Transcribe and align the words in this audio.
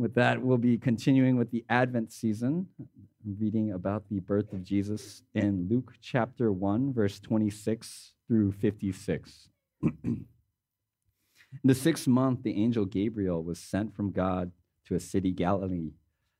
with 0.00 0.14
that, 0.14 0.42
we'll 0.42 0.56
be 0.56 0.78
continuing 0.78 1.36
with 1.36 1.50
the 1.50 1.64
Advent 1.68 2.10
season, 2.10 2.66
reading 3.38 3.72
about 3.72 4.08
the 4.08 4.20
birth 4.20 4.52
of 4.52 4.64
Jesus 4.64 5.22
in 5.34 5.68
Luke 5.70 5.92
chapter 6.00 6.50
1, 6.50 6.94
verse 6.94 7.20
26 7.20 8.14
through 8.26 8.52
56. 8.52 9.48
in 9.82 10.26
the 11.62 11.74
sixth 11.74 12.08
month, 12.08 12.42
the 12.42 12.62
angel 12.62 12.86
Gabriel 12.86 13.42
was 13.42 13.58
sent 13.58 13.94
from 13.94 14.10
God 14.10 14.52
to 14.86 14.94
a 14.94 15.00
city, 15.00 15.32
Galilee, 15.32 15.92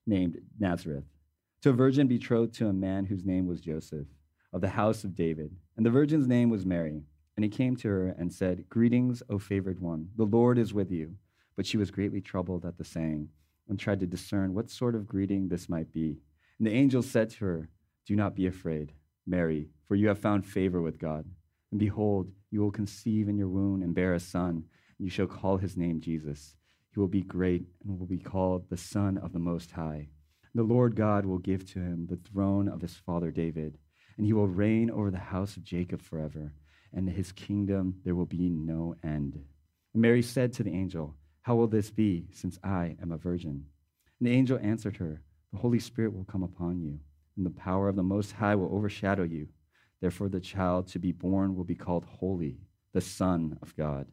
named 0.06 0.38
Nazareth, 0.58 1.04
to 1.60 1.70
a 1.70 1.74
virgin 1.74 2.08
betrothed 2.08 2.54
to 2.54 2.68
a 2.68 2.72
man 2.72 3.04
whose 3.04 3.26
name 3.26 3.46
was 3.46 3.60
Joseph, 3.60 4.06
of 4.54 4.62
the 4.62 4.70
house 4.70 5.04
of 5.04 5.14
David. 5.14 5.54
And 5.76 5.84
the 5.84 5.90
virgin's 5.90 6.26
name 6.26 6.48
was 6.48 6.64
Mary. 6.64 7.02
And 7.36 7.44
he 7.44 7.50
came 7.50 7.76
to 7.76 7.88
her 7.88 8.08
and 8.18 8.32
said, 8.32 8.68
Greetings, 8.68 9.22
O 9.28 9.38
favored 9.38 9.80
one, 9.80 10.08
the 10.16 10.24
Lord 10.24 10.58
is 10.58 10.74
with 10.74 10.90
you. 10.90 11.16
But 11.56 11.66
she 11.66 11.76
was 11.76 11.90
greatly 11.90 12.20
troubled 12.20 12.64
at 12.64 12.78
the 12.78 12.84
saying 12.84 13.28
and 13.70 13.78
tried 13.78 14.00
to 14.00 14.06
discern 14.06 14.52
what 14.52 14.68
sort 14.68 14.94
of 14.94 15.06
greeting 15.06 15.48
this 15.48 15.68
might 15.68 15.92
be. 15.92 16.18
And 16.58 16.66
the 16.66 16.74
angel 16.74 17.02
said 17.02 17.30
to 17.30 17.44
her, 17.46 17.68
Do 18.04 18.16
not 18.16 18.34
be 18.34 18.46
afraid, 18.46 18.92
Mary, 19.26 19.70
for 19.86 19.94
you 19.94 20.08
have 20.08 20.18
found 20.18 20.44
favor 20.44 20.82
with 20.82 20.98
God. 20.98 21.24
And 21.70 21.78
behold, 21.80 22.30
you 22.50 22.60
will 22.60 22.72
conceive 22.72 23.28
in 23.28 23.38
your 23.38 23.48
womb 23.48 23.82
and 23.82 23.94
bear 23.94 24.12
a 24.12 24.20
son, 24.20 24.64
and 24.98 25.06
you 25.06 25.08
shall 25.08 25.28
call 25.28 25.56
his 25.56 25.76
name 25.76 26.00
Jesus. 26.00 26.56
He 26.92 26.98
will 26.98 27.08
be 27.08 27.22
great 27.22 27.64
and 27.84 27.98
will 27.98 28.06
be 28.06 28.18
called 28.18 28.68
the 28.68 28.76
Son 28.76 29.16
of 29.16 29.32
the 29.32 29.38
Most 29.38 29.70
High. 29.70 30.08
The 30.52 30.64
Lord 30.64 30.96
God 30.96 31.24
will 31.24 31.38
give 31.38 31.64
to 31.72 31.78
him 31.78 32.08
the 32.08 32.16
throne 32.16 32.68
of 32.68 32.80
his 32.80 32.96
father 32.96 33.30
David, 33.30 33.78
and 34.16 34.26
he 34.26 34.32
will 34.32 34.48
reign 34.48 34.90
over 34.90 35.12
the 35.12 35.18
house 35.18 35.56
of 35.56 35.62
Jacob 35.62 36.02
forever, 36.02 36.52
and 36.92 37.08
his 37.08 37.30
kingdom 37.30 38.00
there 38.04 38.16
will 38.16 38.26
be 38.26 38.50
no 38.50 38.96
end. 39.04 39.40
Mary 39.94 40.22
said 40.22 40.52
to 40.54 40.64
the 40.64 40.72
angel, 40.72 41.14
how 41.42 41.56
will 41.56 41.68
this 41.68 41.90
be, 41.90 42.26
since 42.32 42.58
I 42.62 42.96
am 43.00 43.12
a 43.12 43.16
virgin? 43.16 43.64
And 44.18 44.28
the 44.28 44.32
angel 44.32 44.58
answered 44.62 44.98
her, 44.98 45.22
The 45.52 45.58
Holy 45.58 45.78
Spirit 45.78 46.14
will 46.14 46.24
come 46.24 46.42
upon 46.42 46.80
you, 46.80 47.00
and 47.36 47.46
the 47.46 47.50
power 47.50 47.88
of 47.88 47.96
the 47.96 48.02
Most 48.02 48.32
High 48.32 48.54
will 48.54 48.74
overshadow 48.74 49.22
you. 49.22 49.48
Therefore, 50.00 50.28
the 50.28 50.40
child 50.40 50.88
to 50.88 50.98
be 50.98 51.12
born 51.12 51.56
will 51.56 51.64
be 51.64 51.74
called 51.74 52.04
Holy, 52.04 52.58
the 52.92 53.00
Son 53.00 53.58
of 53.62 53.76
God. 53.76 54.06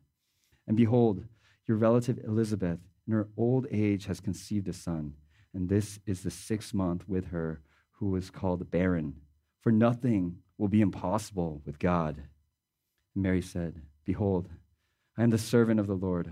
And 0.67 0.77
behold, 0.77 1.25
your 1.65 1.77
relative 1.77 2.19
Elizabeth, 2.23 2.79
in 3.05 3.13
her 3.13 3.27
old 3.37 3.67
age, 3.71 4.05
has 4.05 4.19
conceived 4.19 4.67
a 4.67 4.73
son, 4.73 5.13
and 5.53 5.67
this 5.67 5.99
is 6.05 6.23
the 6.23 6.31
sixth 6.31 6.73
month 6.73 7.07
with 7.07 7.27
her 7.27 7.61
who 7.91 8.15
is 8.15 8.29
called 8.29 8.69
barren. 8.71 9.15
For 9.61 9.71
nothing 9.71 10.37
will 10.57 10.67
be 10.67 10.81
impossible 10.81 11.61
with 11.65 11.79
God. 11.79 12.17
And 13.15 13.23
Mary 13.23 13.41
said, 13.41 13.81
Behold, 14.05 14.49
I 15.17 15.23
am 15.23 15.29
the 15.29 15.37
servant 15.37 15.79
of 15.79 15.87
the 15.87 15.95
Lord 15.95 16.31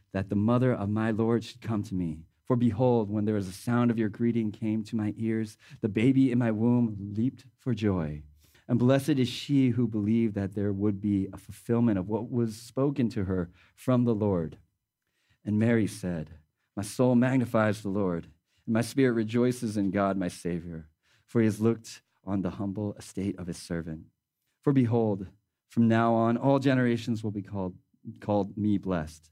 That 0.13 0.29
the 0.29 0.35
mother 0.35 0.73
of 0.73 0.89
my 0.89 1.11
Lord 1.11 1.43
should 1.43 1.61
come 1.61 1.83
to 1.83 1.95
me. 1.95 2.19
For 2.45 2.55
behold, 2.55 3.09
when 3.09 3.25
there 3.25 3.35
was 3.35 3.47
a 3.47 3.53
sound 3.53 3.91
of 3.91 3.97
your 3.97 4.09
greeting 4.09 4.51
came 4.51 4.83
to 4.83 4.95
my 4.95 5.13
ears, 5.17 5.57
the 5.81 5.87
baby 5.87 6.31
in 6.31 6.39
my 6.39 6.51
womb 6.51 7.13
leaped 7.15 7.45
for 7.57 7.73
joy. 7.73 8.23
And 8.67 8.79
blessed 8.79 9.09
is 9.09 9.29
she 9.29 9.69
who 9.69 9.87
believed 9.87 10.35
that 10.35 10.53
there 10.53 10.73
would 10.73 11.01
be 11.01 11.27
a 11.31 11.37
fulfillment 11.37 11.97
of 11.97 12.09
what 12.09 12.29
was 12.29 12.55
spoken 12.55 13.09
to 13.09 13.25
her 13.25 13.49
from 13.75 14.03
the 14.03 14.15
Lord. 14.15 14.57
And 15.45 15.59
Mary 15.59 15.87
said, 15.87 16.31
My 16.75 16.83
soul 16.83 17.15
magnifies 17.15 17.81
the 17.81 17.89
Lord, 17.89 18.27
and 18.65 18.73
my 18.73 18.81
spirit 18.81 19.13
rejoices 19.13 19.77
in 19.77 19.91
God 19.91 20.17
my 20.17 20.27
Savior, 20.27 20.87
for 21.25 21.41
he 21.41 21.45
has 21.45 21.59
looked 21.59 22.01
on 22.25 22.41
the 22.41 22.51
humble 22.51 22.93
estate 22.93 23.37
of 23.39 23.47
his 23.47 23.57
servant. 23.57 24.03
For 24.61 24.73
behold, 24.73 25.27
from 25.69 25.87
now 25.87 26.13
on 26.13 26.37
all 26.37 26.59
generations 26.59 27.23
will 27.23 27.31
be 27.31 27.41
called, 27.41 27.75
called 28.19 28.57
me 28.57 28.77
blessed. 28.77 29.31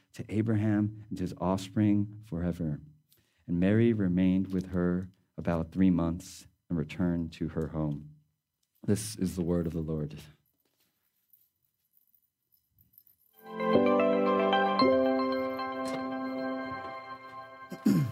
to 0.13 0.25
Abraham, 0.29 1.05
and 1.09 1.19
his 1.19 1.33
offspring 1.39 2.07
forever. 2.29 2.79
And 3.47 3.59
Mary 3.59 3.93
remained 3.93 4.53
with 4.53 4.71
her 4.71 5.09
about 5.37 5.71
three 5.71 5.89
months 5.89 6.47
and 6.69 6.77
returned 6.77 7.31
to 7.33 7.49
her 7.49 7.67
home. 7.67 8.09
This 8.85 9.15
is 9.15 9.35
the 9.35 9.43
word 9.43 9.67
of 9.67 9.73
the 9.73 9.81
Lord. 9.81 10.15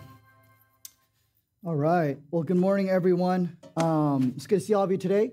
All 1.66 1.76
right. 1.76 2.18
Well, 2.32 2.44
good 2.44 2.58
morning, 2.58 2.90
everyone. 2.90 3.58
Um, 3.78 4.34
it's 4.36 4.48
good 4.48 4.60
to 4.60 4.66
see 4.66 4.74
all 4.74 4.84
of 4.84 4.92
you 4.92 4.98
today. 4.98 5.32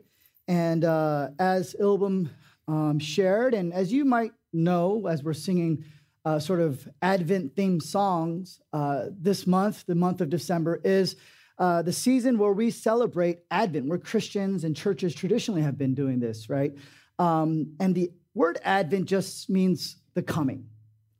And 0.48 0.84
uh, 0.84 1.28
as 1.38 1.74
Ilbum 1.80 2.30
um, 2.68 2.98
shared, 2.98 3.54
and 3.54 3.72
as 3.72 3.92
you 3.92 4.04
might 4.04 4.32
know, 4.52 5.06
as 5.06 5.22
we're 5.22 5.32
singing 5.32 5.84
uh, 6.26 6.40
sort 6.40 6.60
of 6.60 6.88
Advent 7.02 7.54
themed 7.54 7.82
songs, 7.82 8.60
uh, 8.72 9.04
this 9.16 9.46
month, 9.46 9.84
the 9.86 9.94
month 9.94 10.20
of 10.20 10.28
December, 10.28 10.80
is 10.82 11.14
uh, 11.60 11.82
the 11.82 11.92
season 11.92 12.36
where 12.36 12.52
we 12.52 12.68
celebrate 12.68 13.38
Advent, 13.52 13.86
where 13.86 13.96
Christians 13.96 14.64
and 14.64 14.74
churches 14.74 15.14
traditionally 15.14 15.62
have 15.62 15.78
been 15.78 15.94
doing 15.94 16.18
this, 16.18 16.50
right? 16.50 16.74
Um, 17.20 17.76
and 17.78 17.94
the 17.94 18.10
word 18.34 18.58
Advent 18.64 19.06
just 19.06 19.48
means 19.48 19.98
the 20.14 20.22
coming. 20.22 20.66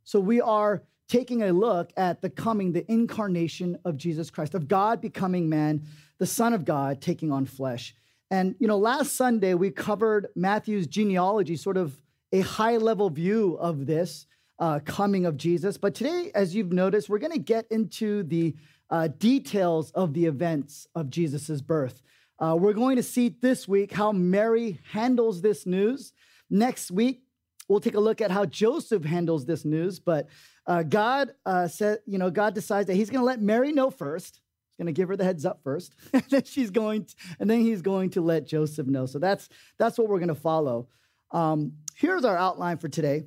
So 0.03 0.19
we 0.19 0.41
are 0.41 0.83
taking 1.09 1.45
a 1.45 1.53
look 1.53 1.93
at 1.97 2.21
the 2.21 2.29
coming, 2.29 2.73
the 2.73 2.91
incarnation 2.91 3.79
of 3.85 3.97
Jesus 3.97 4.29
Christ, 4.29 4.55
of 4.55 4.67
God 4.67 5.01
becoming 5.01 5.49
man, 5.49 5.85
the 6.19 6.27
Son 6.27 6.53
of 6.53 6.65
God 6.65 7.01
taking 7.01 7.31
on 7.31 7.47
flesh. 7.47 7.95
And, 8.33 8.57
you 8.59 8.67
know, 8.67 8.77
last 8.77 9.15
Sunday 9.15 9.55
we 9.55 9.71
covered 9.71 10.27
Matthew's 10.35 10.89
genealogy, 10.89 11.55
sort 11.55 11.77
of 11.77 11.97
a 12.33 12.41
high 12.41 12.79
level 12.79 13.09
view 13.09 13.57
of 13.61 13.87
this 13.87 14.27
uh, 14.59 14.81
coming 14.85 15.27
of 15.27 15.37
Jesus. 15.37 15.77
But 15.77 15.95
today, 15.95 16.31
as 16.35 16.55
you've 16.55 16.73
noticed, 16.73 17.09
we're 17.09 17.19
going 17.19 17.33
to 17.33 17.39
get 17.39 17.67
into 17.71 18.23
the 18.23 18.55
uh, 18.91 19.09
details 19.09 19.91
of 19.93 20.15
the 20.15 20.27
events 20.27 20.87
of 20.95 21.11
Jesus' 21.11 21.61
birth. 21.61 22.03
Uh, 22.39 22.57
we're 22.59 22.73
going 22.73 22.97
to 22.97 23.03
see 23.03 23.29
this 23.29 23.67
week 23.67 23.93
how 23.93 24.13
Mary 24.13 24.81
handles 24.93 25.43
this 25.43 25.67
news. 25.67 26.13
Next 26.51 26.91
week, 26.91 27.23
we'll 27.69 27.81
take 27.81 27.95
a 27.95 28.01
look 28.01 28.21
at 28.21 28.31
how 28.31 28.45
Joseph 28.45 29.05
handles 29.05 29.47
this 29.47 29.65
news. 29.65 29.99
But 29.99 30.29
uh, 30.67 30.83
God 30.83 31.33
uh, 31.45 31.69
said, 31.69 32.01
you 32.07 32.19
know, 32.19 32.31
God 32.31 32.55
decides 32.55 32.87
that 32.87 32.95
He's 32.95 33.11
going 33.11 33.23
to 33.23 33.27
let 33.27 33.41
Mary 33.41 33.73
know 33.73 33.91
first 33.91 34.41
He's 34.77 34.85
going 34.85 34.95
to 34.95 34.99
give 35.01 35.09
her 35.09 35.17
the 35.17 35.25
heads 35.25 35.47
up 35.47 35.61
first, 35.63 35.95
and 36.13 36.23
then 36.29 36.45
she's 36.45 36.71
going, 36.71 37.07
to, 37.07 37.15
and 37.41 37.49
then 37.49 37.61
he's 37.61 37.81
going 37.81 38.11
to 38.11 38.21
let 38.21 38.47
Joseph 38.47 38.87
know. 38.87 39.07
So 39.07 39.19
that's 39.19 39.49
that's 39.79 39.97
what 39.97 40.09
we're 40.09 40.19
going 40.19 40.29
to 40.29 40.35
follow. 40.35 40.89
Um, 41.31 41.73
here's 41.95 42.25
our 42.25 42.37
outline 42.37 42.77
for 42.77 42.89
today. 42.89 43.25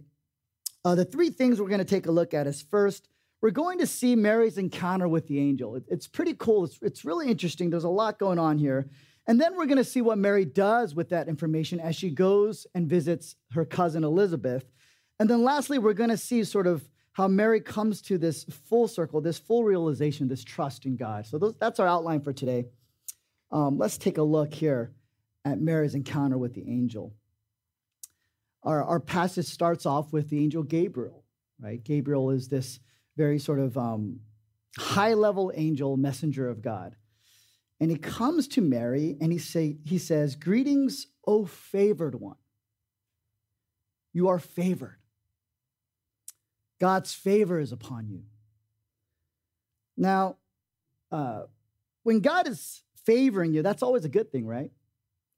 Uh, 0.86 0.96
the 0.96 1.06
three 1.06 1.30
things 1.30 1.60
we're 1.60 1.68
going 1.68 1.80
to 1.80 1.86
take 1.86 2.08
a 2.08 2.12
look 2.12 2.34
at 2.34 2.48
is 2.48 2.62
first, 2.62 3.10
we're 3.42 3.52
going 3.52 3.80
to 3.80 3.88
see 3.88 4.16
Mary's 4.16 4.58
encounter 4.58 5.08
with 5.08 5.28
the 5.28 5.40
angel. 5.40 5.76
It, 5.76 5.84
it's 5.88 6.08
pretty 6.08 6.34
cool. 6.34 6.66
It's, 6.66 6.80
it's 6.82 7.06
really 7.06 7.28
interesting. 7.30 7.70
There's 7.70 7.84
a 7.84 7.90
lot 7.90 8.20
going 8.20 8.40
on 8.40 8.58
here. 8.58 8.90
And 9.28 9.40
then 9.40 9.56
we're 9.56 9.66
going 9.66 9.78
to 9.78 9.84
see 9.84 10.02
what 10.02 10.18
Mary 10.18 10.46
does 10.46 10.96
with 10.96 11.10
that 11.10 11.28
information 11.28 11.80
as 11.80 11.96
she 11.96 12.10
goes 12.10 12.66
and 12.74 12.88
visits 12.88 13.36
her 13.52 13.64
cousin 13.64 14.04
Elizabeth. 14.04 14.66
And 15.20 15.30
then 15.30 15.44
lastly, 15.44 15.78
we're 15.78 15.94
going 15.94 16.10
to 16.10 16.18
see 16.18 16.44
sort 16.44 16.66
of 16.66 16.90
how 17.14 17.28
Mary 17.28 17.60
comes 17.60 18.02
to 18.04 18.18
this 18.18 18.46
full 18.46 18.88
circle, 18.88 19.22
this 19.22 19.38
full 19.38 19.64
realization, 19.64 20.28
this 20.28 20.44
trust 20.44 20.86
in 20.86 20.96
God. 20.96 21.28
So 21.28 21.38
those, 21.38 21.54
that's 21.60 21.80
our 21.80 21.88
outline 21.88 22.22
for 22.22 22.34
today. 22.34 22.66
Um, 23.52 23.78
let's 23.78 23.98
take 23.98 24.18
a 24.18 24.24
look 24.24 24.54
here 24.54 24.94
at 25.46 25.60
Mary's 25.60 25.96
encounter 25.96 26.38
with 26.38 26.54
the 26.54 26.68
angel. 26.68 27.14
Our, 28.64 28.84
our 28.84 29.00
passage 29.00 29.46
starts 29.46 29.86
off 29.86 30.12
with 30.12 30.30
the 30.30 30.44
angel 30.44 30.64
Gabriel, 30.64 31.24
right? 31.60 31.84
Gabriel 31.84 32.30
is 32.32 32.50
this 32.50 32.80
very 33.16 33.40
sort 33.40 33.60
of 33.60 33.78
um, 33.78 34.20
high 34.78 35.14
level 35.14 35.52
angel, 35.56 35.98
messenger 35.98 36.50
of 36.50 36.62
God. 36.62 36.96
And 37.80 37.90
he 37.90 37.98
comes 37.98 38.48
to 38.50 38.62
Mary 38.62 39.18
and 39.22 39.32
he, 39.32 39.38
say, 39.38 39.78
he 39.86 39.98
says, 39.98 40.36
Greetings, 40.36 41.08
O 41.26 41.46
favored 41.46 42.20
one. 42.20 42.36
You 44.12 44.28
are 44.30 44.40
favored. 44.40 44.98
God's 46.80 47.14
favor 47.14 47.60
is 47.60 47.72
upon 47.72 48.10
you. 48.10 48.24
Now, 49.96 50.38
uh, 51.12 51.44
when 52.04 52.22
God 52.22 52.48
is 52.48 52.84
favoring 53.06 53.54
you, 53.54 53.62
that's 53.62 53.84
always 53.84 54.06
a 54.06 54.10
good 54.10 54.32
thing, 54.32 54.46
right? 54.46 54.72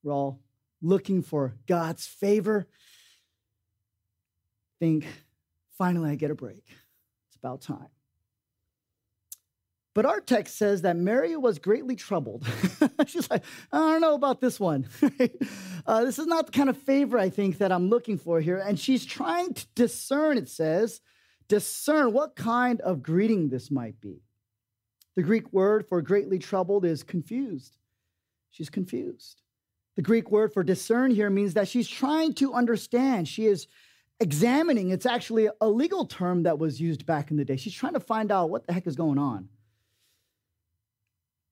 We're 0.04 0.14
all 0.14 0.40
looking 0.82 1.22
for 1.22 1.56
God's 1.68 2.06
favor. 2.06 2.68
Think, 4.82 5.06
finally, 5.78 6.10
I 6.10 6.16
get 6.16 6.32
a 6.32 6.36
break. 6.36 6.66
It's 7.28 7.36
about 7.38 7.62
time. 7.62 7.90
But 9.94 10.08
our 10.08 10.20
text 10.20 10.58
says 10.58 10.82
that 10.82 10.98
Mary 10.98 11.36
was 11.38 11.60
greatly 11.60 11.96
troubled. 11.96 12.48
She's 13.06 13.30
like, 13.30 13.44
I 13.72 13.78
don't 13.78 14.02
know 14.02 14.16
about 14.16 14.42
this 14.42 14.60
one. 14.60 14.88
uh, 15.86 16.04
this 16.04 16.18
is 16.18 16.26
not 16.26 16.48
the 16.48 16.52
kind 16.52 16.68
of 16.68 16.78
favor 16.78 17.20
I 17.20 17.30
think 17.30 17.60
that 17.60 17.72
I'm 17.72 17.90
looking 17.90 18.18
for 18.18 18.42
here. 18.42 18.58
And 18.58 18.80
she's 18.80 19.06
trying 19.06 19.54
to 19.54 19.68
discern, 19.76 20.40
it 20.40 20.50
says, 20.50 21.00
discern 21.48 22.12
what 22.12 22.36
kind 22.36 22.82
of 22.82 23.04
greeting 23.04 23.50
this 23.50 23.70
might 23.70 24.02
be. 24.02 24.24
The 25.16 25.22
Greek 25.22 25.54
word 25.54 25.86
for 25.88 26.02
greatly 26.02 26.40
troubled 26.40 26.86
is 26.86 27.04
confused. 27.04 27.78
She's 28.50 28.72
confused. 28.72 29.44
The 29.96 30.02
Greek 30.02 30.32
word 30.32 30.54
for 30.54 30.64
discern 30.64 31.12
here 31.12 31.30
means 31.30 31.54
that 31.54 31.68
she's 31.68 31.88
trying 31.88 32.34
to 32.36 32.56
understand. 32.56 33.28
She 33.28 33.46
is 33.46 33.68
examining. 34.22 34.92
It's 34.92 35.06
actually 35.06 35.50
a 35.60 35.68
legal 35.68 36.06
term 36.06 36.44
that 36.44 36.60
was 36.60 36.80
used 36.80 37.06
back 37.06 37.32
in 37.32 37.38
the 37.38 37.44
day. 37.44 37.58
She's 37.58 37.74
trying 37.74 37.94
to 37.94 38.00
find 38.00 38.32
out 38.32 38.50
what 38.50 38.68
the 38.68 38.74
heck 38.74 38.88
is 38.88 38.96
going 38.96 39.18
on. 39.18 39.50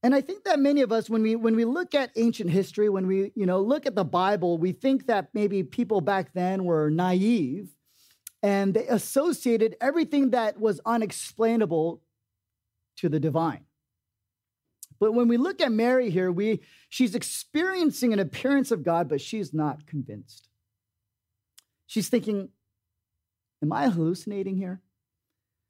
And 0.02 0.16
I 0.16 0.22
think 0.22 0.46
that 0.46 0.60
many 0.60 0.82
of 0.82 0.94
us, 0.94 1.10
when 1.10 1.22
we 1.22 1.36
when 1.36 1.58
we 1.58 1.66
look 1.66 1.94
at 1.94 2.12
ancient 2.16 2.50
history, 2.50 2.88
when 2.88 3.06
we 3.06 3.34
you 3.36 3.46
know 3.46 3.60
look 3.60 3.86
at 3.86 3.96
the 3.96 4.06
Bible, 4.06 4.58
we 4.58 4.72
think 4.72 5.08
that 5.08 5.30
maybe 5.34 5.62
people 5.64 6.00
back 6.00 6.32
then 6.34 6.64
were 6.64 6.90
naive, 6.90 7.76
and 8.42 8.74
they 8.74 8.88
associated 8.88 9.76
everything 9.82 10.30
that 10.30 10.58
was 10.58 10.80
unexplainable 10.86 12.02
to 12.98 13.10
the 13.10 13.20
divine. 13.20 13.66
But 15.00 15.14
when 15.14 15.28
we 15.28 15.36
look 15.38 15.60
at 15.60 15.72
Mary 15.72 16.10
here, 16.10 16.32
we 16.32 16.62
she's 16.88 17.14
experiencing 17.14 18.14
an 18.14 18.20
appearance 18.20 18.72
of 18.72 18.84
God, 18.84 19.10
but 19.10 19.20
she's 19.20 19.54
not 19.54 19.86
convinced. 19.86 20.48
She's 21.88 22.08
thinking, 22.08 22.50
"Am 23.62 23.72
I 23.72 23.90
hallucinating 23.90 24.58
here?" 24.58 24.82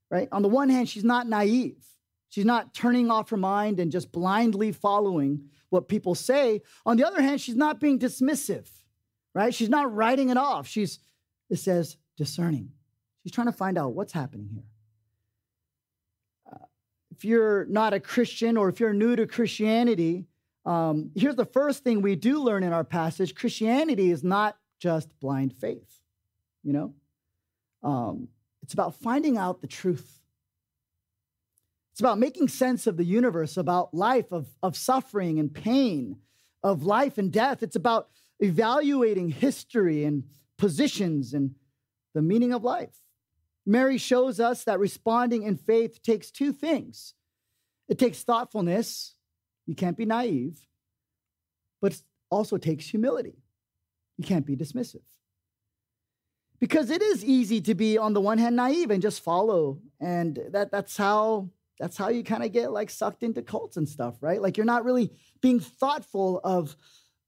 Right? 0.10 0.28
On 0.32 0.42
the 0.42 0.50
one 0.50 0.70
hand, 0.70 0.90
she's 0.90 1.04
not 1.04 1.28
naive 1.28 1.90
She's 2.30 2.46
not 2.46 2.74
turning 2.74 3.10
off 3.10 3.32
her 3.32 3.38
mind 3.38 3.80
and 3.80 3.92
just 3.92 4.12
blindly 4.12 4.72
following 4.72 5.50
what 5.70 5.88
people 5.88 6.14
say. 6.14 6.62
On 6.86 6.96
the 6.96 7.06
other 7.06 7.22
hand, 7.22 7.42
she's 7.42 7.56
not 7.56 7.80
being 7.80 7.98
dismissive, 7.98 8.68
right? 9.34 9.54
She's 9.54 9.70
not 9.70 9.94
writing 9.94 10.30
it 10.30 10.38
off. 10.38 10.68
She's, 10.68 11.00
it 11.50 11.58
says, 11.58 11.98
discerning. 12.18 12.72
She's 13.24 13.32
trying 13.32 13.48
to 13.48 13.54
find 13.54 13.78
out 13.78 13.94
what's 13.94 14.14
happening 14.14 14.50
here. 14.54 14.64
Uh, 16.52 16.66
if 17.16 17.26
you're 17.26 17.66
not 17.66 17.94
a 17.94 18.00
Christian 18.00 18.58
or 18.58 18.70
if 18.70 18.80
you're 18.80 18.94
new 18.94 19.16
to 19.16 19.26
Christianity, 19.26 20.26
um, 20.66 21.12
here's 21.16 21.36
the 21.36 21.46
first 21.46 21.84
thing 21.84 22.02
we 22.02 22.16
do 22.16 22.44
learn 22.44 22.62
in 22.62 22.74
our 22.74 22.84
passage 22.84 23.34
Christianity 23.34 24.12
is 24.12 24.24
not 24.24 24.56
just 24.80 25.20
blind 25.20 25.54
faith, 25.54 26.00
you 26.64 26.74
know? 26.74 26.94
Um, 27.84 28.28
it's 28.62 28.74
about 28.74 28.96
finding 28.96 29.38
out 29.38 29.62
the 29.62 29.68
truth 29.68 30.20
it's 32.00 32.02
about 32.02 32.18
making 32.18 32.48
sense 32.48 32.88
of 32.88 32.96
the 32.96 33.04
universe, 33.04 33.58
about 33.58 33.94
life, 33.94 34.32
of, 34.32 34.48
of 34.64 34.78
suffering 34.78 35.38
and 35.38 35.54
pain, 35.54 36.16
of 36.64 36.84
life 36.84 37.18
and 37.18 37.30
death. 37.30 37.62
It's 37.62 37.76
about 37.76 38.08
evaluating 38.40 39.28
history 39.28 40.06
and 40.06 40.24
positions 40.58 41.34
and 41.34 41.56
the 42.14 42.22
meaning 42.22 42.54
of 42.54 42.64
life. 42.64 42.96
Mary 43.66 43.98
shows 43.98 44.40
us 44.40 44.64
that 44.64 44.80
responding 44.80 45.44
in 45.44 45.58
faith 45.58 46.02
takes 46.02 46.32
two 46.32 46.54
things 46.54 47.16
it 47.90 48.00
takes 48.00 48.24
thoughtfulness, 48.24 49.16
you 49.66 49.76
can't 49.76 49.98
be 49.98 50.06
naive, 50.06 50.58
but 51.82 52.02
also 52.30 52.56
takes 52.56 52.88
humility. 52.88 53.44
You 54.18 54.24
can't 54.24 54.46
be 54.46 54.56
dismissive. 54.56 55.02
Because 56.60 56.90
it 56.90 57.02
is 57.02 57.24
easy 57.24 57.62
to 57.62 57.74
be, 57.74 57.98
on 57.98 58.14
the 58.14 58.22
one 58.22 58.38
hand, 58.38 58.56
naive 58.56 58.92
and 58.92 59.02
just 59.02 59.24
follow. 59.24 59.80
And 60.00 60.40
that, 60.52 60.72
that's 60.72 60.98
how 60.98 61.50
that's 61.80 61.96
how 61.96 62.10
you 62.10 62.24
kind 62.24 62.44
of 62.44 62.52
get 62.52 62.74
like 62.74 62.90
sucked 62.90 63.24
into 63.24 63.42
cults 63.42 63.78
and 63.78 63.88
stuff, 63.88 64.16
right? 64.22 64.42
Like 64.42 64.58
you're 64.58 64.66
not 64.66 64.84
really 64.84 65.12
being 65.42 65.60
thoughtful 65.60 66.42
of 66.44 66.76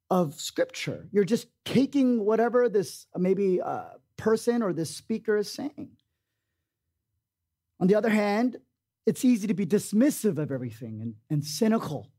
of 0.10 0.36
scripture. 0.36 1.08
You're 1.14 1.24
just 1.24 1.48
taking 1.64 2.26
whatever 2.26 2.68
this 2.68 3.08
maybe 3.16 3.62
uh, 3.62 3.92
person 4.18 4.62
or 4.62 4.74
this 4.74 4.94
speaker 4.94 5.38
is 5.38 5.50
saying. 5.50 5.92
On 7.80 7.88
the 7.88 7.96
other 7.96 8.10
hand, 8.10 8.58
it's 9.06 9.24
easy 9.24 9.48
to 9.48 9.54
be 9.54 9.66
dismissive 9.66 10.38
of 10.38 10.52
everything 10.52 11.02
and, 11.02 11.16
and 11.30 11.46
cynical, 11.46 12.12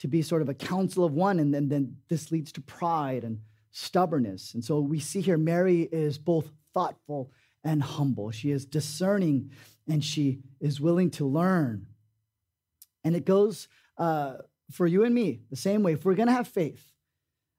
to 0.00 0.08
be 0.08 0.22
sort 0.22 0.42
of 0.42 0.48
a 0.48 0.54
council 0.54 1.04
of 1.04 1.12
one, 1.12 1.38
and 1.38 1.54
then, 1.54 1.68
then 1.68 1.96
this 2.08 2.32
leads 2.32 2.50
to 2.52 2.60
pride 2.60 3.22
and 3.22 3.38
stubbornness. 3.76 4.54
And 4.54 4.64
so 4.64 4.80
we 4.80 4.98
see 4.98 5.20
here 5.20 5.36
Mary 5.36 5.82
is 5.82 6.16
both 6.16 6.50
thoughtful 6.72 7.30
and 7.62 7.82
humble. 7.82 8.30
She 8.30 8.50
is 8.50 8.64
discerning 8.64 9.50
and 9.86 10.02
she 10.02 10.38
is 10.60 10.80
willing 10.80 11.10
to 11.10 11.26
learn. 11.26 11.86
And 13.04 13.14
it 13.14 13.26
goes 13.26 13.68
uh, 13.98 14.36
for 14.72 14.86
you 14.86 15.04
and 15.04 15.14
me 15.14 15.42
the 15.50 15.56
same 15.56 15.82
way. 15.82 15.92
If 15.92 16.06
we're 16.06 16.14
going 16.14 16.28
to 16.28 16.32
have 16.32 16.48
faith 16.48 16.82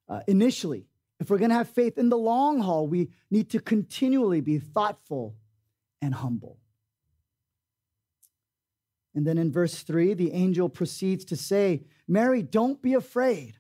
uh, 0.10 0.22
initially, 0.28 0.88
if 1.20 1.30
we're 1.30 1.38
going 1.38 1.52
to 1.52 1.56
have 1.56 1.70
faith 1.70 2.00
in 2.00 2.10
the 2.10 2.18
long 2.18 2.62
haul, 2.62 2.88
we 2.88 3.12
need 3.30 3.52
to 3.52 3.60
continually 3.60 4.42
be 4.42 4.58
thoughtful 4.58 5.36
and 6.02 6.16
humble. 6.16 6.58
And 9.14 9.26
then 9.26 9.38
in 9.38 9.52
verse 9.52 9.84
three, 9.84 10.16
the 10.16 10.34
angel 10.34 10.68
proceeds 10.68 11.26
to 11.26 11.36
say, 11.36 11.84
Mary, 12.08 12.42
don't 12.42 12.82
be 12.82 12.96
afraid, 12.96 13.54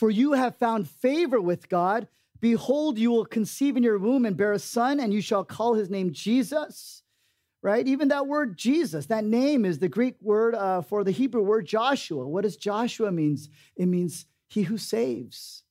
for 0.00 0.10
you 0.10 0.32
have 0.32 0.56
found 0.56 0.88
favor 0.88 1.40
with 1.40 1.68
God. 1.68 2.08
Behold, 2.40 2.98
you 2.98 3.10
will 3.10 3.26
conceive 3.26 3.76
in 3.76 3.82
your 3.82 3.98
womb 3.98 4.24
and 4.24 4.36
bear 4.36 4.52
a 4.52 4.58
son, 4.58 4.98
and 4.98 5.14
you 5.14 5.20
shall 5.20 5.44
call 5.44 5.74
his 5.74 5.90
name 5.90 6.12
Jesus 6.12 7.00
right? 7.62 7.86
Even 7.86 8.08
that 8.08 8.26
word 8.26 8.56
Jesus, 8.56 9.06
that 9.06 9.24
name 9.24 9.64
is 9.64 9.78
the 9.78 9.88
Greek 9.88 10.16
word 10.22 10.54
uh, 10.54 10.80
for 10.80 11.04
the 11.04 11.10
Hebrew 11.10 11.42
word 11.42 11.66
Joshua. 11.66 12.26
What 12.26 12.42
does 12.42 12.56
Joshua 12.56 13.12
means? 13.12 13.48
It 13.76 13.86
means 13.86 14.26
he 14.48 14.62
who 14.62 14.78
saves. 14.78 15.62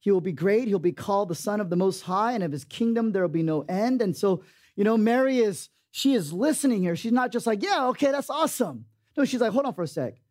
He 0.00 0.10
will 0.10 0.20
be 0.20 0.32
great. 0.32 0.68
He'll 0.68 0.78
be 0.78 0.92
called 0.92 1.28
the 1.28 1.34
Son 1.34 1.60
of 1.60 1.70
the 1.70 1.76
Most 1.76 2.02
High, 2.02 2.32
and 2.32 2.42
of 2.42 2.52
his 2.52 2.64
kingdom 2.64 3.12
there 3.12 3.22
will 3.22 3.28
be 3.28 3.42
no 3.42 3.62
end. 3.68 4.02
And 4.02 4.16
so, 4.16 4.42
you 4.74 4.84
know, 4.84 4.96
Mary 4.96 5.38
is 5.38 5.68
she 5.90 6.14
is 6.14 6.32
listening 6.32 6.80
here. 6.80 6.96
She's 6.96 7.12
not 7.12 7.30
just 7.30 7.46
like, 7.46 7.62
yeah, 7.62 7.88
okay, 7.88 8.10
that's 8.10 8.30
awesome. 8.30 8.86
No, 9.14 9.26
she's 9.26 9.42
like, 9.42 9.52
hold 9.52 9.66
on 9.66 9.74
for 9.74 9.82
a 9.82 9.86
sec. 9.86 10.21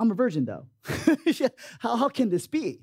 I'm 0.00 0.10
a 0.10 0.14
virgin 0.14 0.44
though. 0.44 0.66
how, 1.78 1.96
how 1.96 2.08
can 2.08 2.28
this 2.28 2.46
be? 2.46 2.80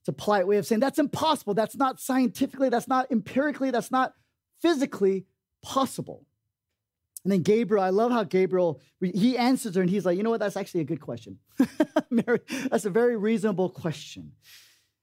It's 0.00 0.08
a 0.08 0.12
polite 0.12 0.46
way 0.46 0.56
of 0.56 0.66
saying 0.66 0.80
that's 0.80 0.98
impossible. 0.98 1.54
That's 1.54 1.76
not 1.76 2.00
scientifically, 2.00 2.68
that's 2.68 2.88
not 2.88 3.10
empirically, 3.10 3.70
that's 3.70 3.90
not 3.90 4.14
physically 4.60 5.26
possible? 5.62 6.26
And 7.24 7.32
then 7.32 7.42
Gabriel, 7.42 7.84
I 7.84 7.90
love 7.90 8.10
how 8.10 8.24
Gabriel, 8.24 8.80
he 9.00 9.38
answers 9.38 9.76
her 9.76 9.80
and 9.80 9.90
he's 9.90 10.04
like, 10.04 10.16
you 10.16 10.24
know 10.24 10.30
what? 10.30 10.40
That's 10.40 10.56
actually 10.56 10.80
a 10.80 10.84
good 10.84 11.00
question. 11.00 11.38
Mary, 12.10 12.40
that's 12.68 12.84
a 12.84 12.90
very 12.90 13.16
reasonable 13.16 13.68
question. 13.68 14.32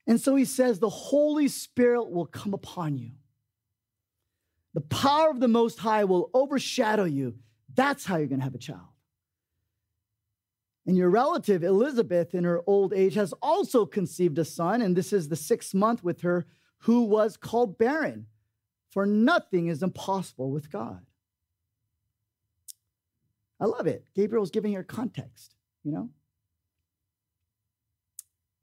And 0.06 0.20
so 0.20 0.36
he 0.36 0.44
says, 0.44 0.80
the 0.80 0.90
Holy 0.90 1.48
Spirit 1.48 2.10
will 2.10 2.26
come 2.26 2.54
upon 2.54 2.98
you. 2.98 3.12
The 4.74 4.82
power 4.82 5.30
of 5.30 5.40
the 5.40 5.48
Most 5.48 5.80
High 5.80 6.04
will 6.04 6.30
overshadow 6.34 7.06
you. 7.06 7.36
That's 7.74 8.06
how 8.06 8.18
you're 8.18 8.28
going 8.28 8.40
to 8.40 8.44
have 8.44 8.56
a 8.56 8.60
child. 8.60 8.82
And 10.86 10.98
your 10.98 11.10
relative, 11.10 11.64
Elizabeth, 11.64 12.34
in 12.34 12.44
her 12.46 12.62
old 12.66 12.94
age, 12.94 13.14
has 13.16 13.34
also 13.42 13.86
conceived 13.86 14.40
a 14.40 14.46
son, 14.46 14.82
and 14.82 14.96
this 14.96 15.14
is 15.14 15.30
the 15.30 15.36
sixth 15.36 15.74
month 15.74 16.04
with 16.04 16.22
her, 16.22 16.46
who 16.84 17.04
was 17.04 17.38
called 17.38 17.78
barren 17.78 18.26
for 18.90 19.06
nothing 19.06 19.68
is 19.68 19.84
impossible 19.84 20.52
with 20.52 20.72
God. 20.72 21.06
I 23.60 23.66
love 23.66 23.88
it. 23.88 24.06
Gabriel's 24.16 24.52
giving 24.52 24.74
her 24.74 24.84
context, 24.84 25.54
you 25.84 25.92
know? 25.92 26.10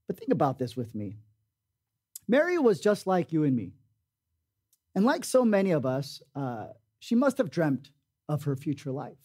But 0.06 0.18
think 0.18 0.32
about 0.32 0.58
this 0.58 0.76
with 0.76 0.94
me. 0.94 1.18
Mary 2.28 2.58
was 2.58 2.80
just 2.80 3.06
like 3.06 3.32
you 3.32 3.44
and 3.44 3.54
me. 3.54 3.74
And 4.94 5.04
like 5.04 5.24
so 5.24 5.44
many 5.44 5.72
of 5.72 5.84
us, 5.84 6.22
uh, 6.34 6.68
she 6.98 7.14
must 7.14 7.38
have 7.38 7.50
dreamt 7.50 7.90
of 8.28 8.44
her 8.44 8.56
future 8.56 8.90
life. 8.90 9.18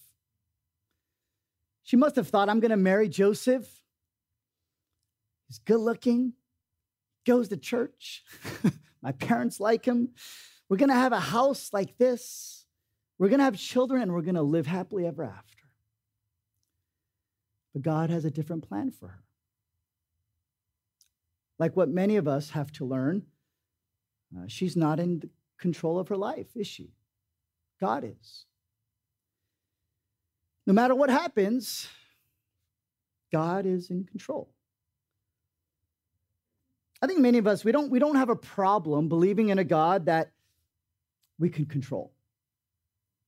She 1.84 1.96
must 1.96 2.16
have 2.16 2.28
thought, 2.28 2.50
I'm 2.50 2.60
going 2.60 2.72
to 2.72 2.78
marry 2.78 3.10
Joseph. 3.10 3.68
He's 5.48 5.60
good 5.60 5.80
looking, 5.80 6.34
goes 7.26 7.50
to 7.50 7.58
church. 7.58 8.24
My 9.02 9.12
parents 9.12 9.60
like 9.60 9.86
him. 9.86 10.10
We're 10.70 10.78
going 10.78 10.90
to 10.90 10.96
have 10.96 11.12
a 11.12 11.20
house 11.20 11.72
like 11.74 11.98
this. 11.98 12.66
We're 13.18 13.30
going 13.30 13.40
to 13.40 13.46
have 13.46 13.58
children 13.58 14.02
and 14.02 14.14
we're 14.14 14.22
going 14.22 14.36
to 14.36 14.42
live 14.42 14.68
happily 14.68 15.06
ever 15.06 15.24
after. 15.24 15.64
But 17.74 17.82
God 17.82 18.10
has 18.10 18.26
a 18.26 18.32
different 18.32 18.68
plan 18.68 18.92
for 18.92 19.08
her. 19.08 19.24
Like 21.60 21.76
what 21.76 21.90
many 21.90 22.18
of 22.18 22.28
us 22.28 22.52
have 22.52 22.72
to 22.74 22.86
learn, 22.86 23.24
uh, 24.36 24.46
she's 24.48 24.76
not 24.76 25.00
in 25.00 25.30
control 25.60 26.00
of 26.00 26.08
her 26.08 26.18
life, 26.18 26.48
is 26.56 26.68
she? 26.68 26.94
God 27.80 28.04
is. 28.04 28.46
No 30.66 30.74
matter 30.74 30.96
what 30.96 31.10
happens, 31.10 31.88
God 33.32 33.66
is 33.66 33.90
in 33.90 34.04
control. 34.04 34.50
I 37.02 37.08
think 37.08 37.20
many 37.20 37.40
of 37.40 37.48
us 37.48 37.66
we 37.66 37.72
don't 37.72 37.90
we 37.90 38.00
don't 38.00 38.16
have 38.16 38.30
a 38.30 38.36
problem 38.36 39.10
believing 39.10 39.50
in 39.50 39.58
a 39.58 39.64
God 39.64 40.06
that 40.06 40.32
we 41.40 41.50
can 41.50 41.66
control. 41.66 42.14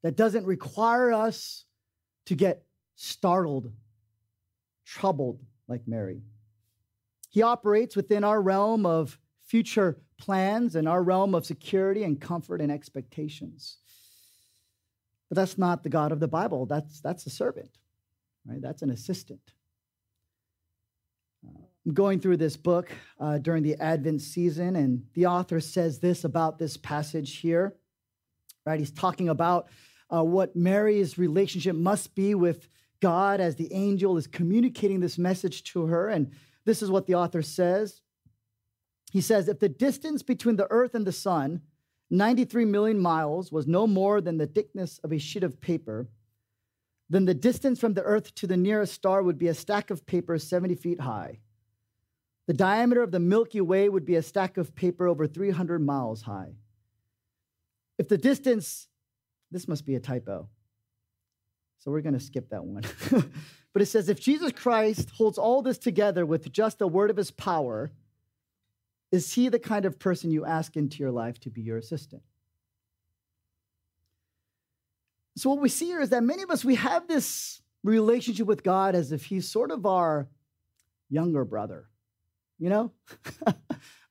That 0.04 0.16
doesn't 0.16 0.46
require 0.46 1.12
us 1.12 1.66
to 2.26 2.36
get 2.36 2.64
startled, 2.96 3.72
troubled 4.86 5.42
like 5.68 5.88
Mary. 5.88 6.22
He 7.30 7.42
operates 7.42 7.96
within 7.96 8.24
our 8.24 8.42
realm 8.42 8.86
of 8.86 9.18
future 9.42 9.98
plans 10.20 10.76
and 10.76 10.88
our 10.88 11.02
realm 11.02 11.34
of 11.34 11.46
security 11.46 12.04
and 12.04 12.22
comfort 12.22 12.62
and 12.62 12.72
expectations. 12.72 13.78
But 15.30 15.36
that's 15.36 15.58
not 15.58 15.84
the 15.84 15.90
God 15.90 16.12
of 16.12 16.20
the 16.20 16.28
Bible. 16.28 16.66
That's, 16.66 17.00
that's 17.02 17.26
a 17.26 17.30
servant, 17.30 17.78
right? 18.46 18.62
That's 18.62 18.82
an 18.82 18.90
assistant. 18.90 19.42
Uh, 21.46 21.64
I'm 21.86 21.94
going 21.94 22.20
through 22.20 22.38
this 22.38 22.58
book 22.58 22.90
uh, 23.20 23.40
during 23.40 23.64
the 23.64 23.76
Advent 23.76 24.22
season, 24.22 24.76
and 24.76 25.06
the 25.14 25.26
author 25.26 25.60
says 25.60 26.00
this 26.00 26.24
about 26.24 26.60
this 26.60 26.78
passage 26.78 27.38
here, 27.38 27.76
right? 28.66 28.80
He's 28.80 28.92
talking 28.92 29.30
about 29.30 29.68
uh, 30.14 30.24
what 30.24 30.56
Mary's 30.56 31.18
relationship 31.18 31.76
must 31.76 32.16
be 32.16 32.36
with 32.36 32.68
God 33.02 33.42
as 33.42 33.56
the 33.56 33.74
angel 33.74 34.18
is 34.18 34.28
communicating 34.28 35.02
this 35.02 35.18
message 35.18 35.64
to 35.66 35.88
her. 35.88 36.08
And 36.08 36.32
this 36.64 36.82
is 36.82 36.90
what 36.90 37.06
the 37.06 37.16
author 37.16 37.42
says. 37.42 38.02
He 39.12 39.20
says, 39.20 39.48
If 39.48 39.60
the 39.60 39.70
distance 39.70 40.24
between 40.24 40.56
the 40.56 40.68
earth 40.70 40.96
and 40.96 41.06
the 41.06 41.12
sun 41.12 41.62
93 42.14 42.66
million 42.66 43.00
miles 43.00 43.52
was 43.52 43.66
no 43.66 43.88
more 43.88 44.22
than 44.22 44.38
the 44.38 44.46
thickness 44.46 45.00
of 45.04 45.12
a 45.12 45.18
sheet 45.18 45.44
of 45.44 45.60
paper, 45.60 46.08
then 47.10 47.26
the 47.26 47.34
distance 47.34 47.80
from 47.80 47.96
the 47.96 48.04
Earth 48.04 48.36
to 48.36 48.46
the 48.46 48.56
nearest 48.56 48.94
star 48.94 49.24
would 49.24 49.40
be 49.40 49.48
a 49.48 49.54
stack 49.54 49.90
of 49.90 50.06
paper 50.06 50.38
70 50.38 50.76
feet 50.76 51.02
high. 51.02 51.40
The 52.46 52.54
diameter 52.54 53.02
of 53.02 53.12
the 53.12 53.20
Milky 53.20 53.62
Way 53.62 53.90
would 53.90 54.06
be 54.06 54.16
a 54.16 54.22
stack 54.22 54.58
of 54.58 54.76
paper 54.76 55.08
over 55.08 55.26
300 55.26 55.82
miles 55.82 56.22
high. 56.22 56.54
If 57.98 58.10
the 58.10 58.18
distance, 58.18 58.88
this 59.52 59.68
must 59.68 59.86
be 59.86 59.96
a 59.96 60.00
typo. 60.00 60.50
So 61.80 61.90
we're 61.90 62.02
going 62.02 62.14
to 62.14 62.20
skip 62.20 62.50
that 62.50 62.64
one. 62.64 62.84
but 63.74 63.82
it 63.82 63.88
says 63.88 64.08
if 64.08 64.20
Jesus 64.20 64.52
Christ 64.52 65.10
holds 65.10 65.40
all 65.40 65.64
this 65.64 65.80
together 65.80 66.28
with 66.28 66.52
just 66.52 66.80
a 66.82 66.88
word 66.88 67.10
of 67.10 67.18
his 67.18 67.32
power, 67.32 67.92
is 69.14 69.32
he 69.32 69.48
the 69.48 69.60
kind 69.60 69.86
of 69.86 70.00
person 70.00 70.32
you 70.32 70.44
ask 70.44 70.76
into 70.76 70.98
your 70.98 71.12
life 71.12 71.40
to 71.42 71.52
be 71.52 71.62
your 71.62 71.78
assistant? 71.78 72.24
So, 75.38 75.52
what 75.52 75.60
we 75.60 75.70
see 75.70 75.86
here 75.86 76.02
is 76.02 76.10
that 76.10 76.24
many 76.24 76.42
of 76.42 76.50
us, 76.50 76.66
we 76.66 76.76
have 76.76 77.08
this 77.08 77.62
relationship 77.84 78.48
with 78.48 78.64
God 78.64 78.96
as 78.96 79.12
if 79.12 79.26
he's 79.26 79.48
sort 79.48 79.70
of 79.70 79.86
our 79.86 80.28
younger 81.12 81.46
brother. 81.46 81.90
You 82.58 82.70
know, 82.70 82.92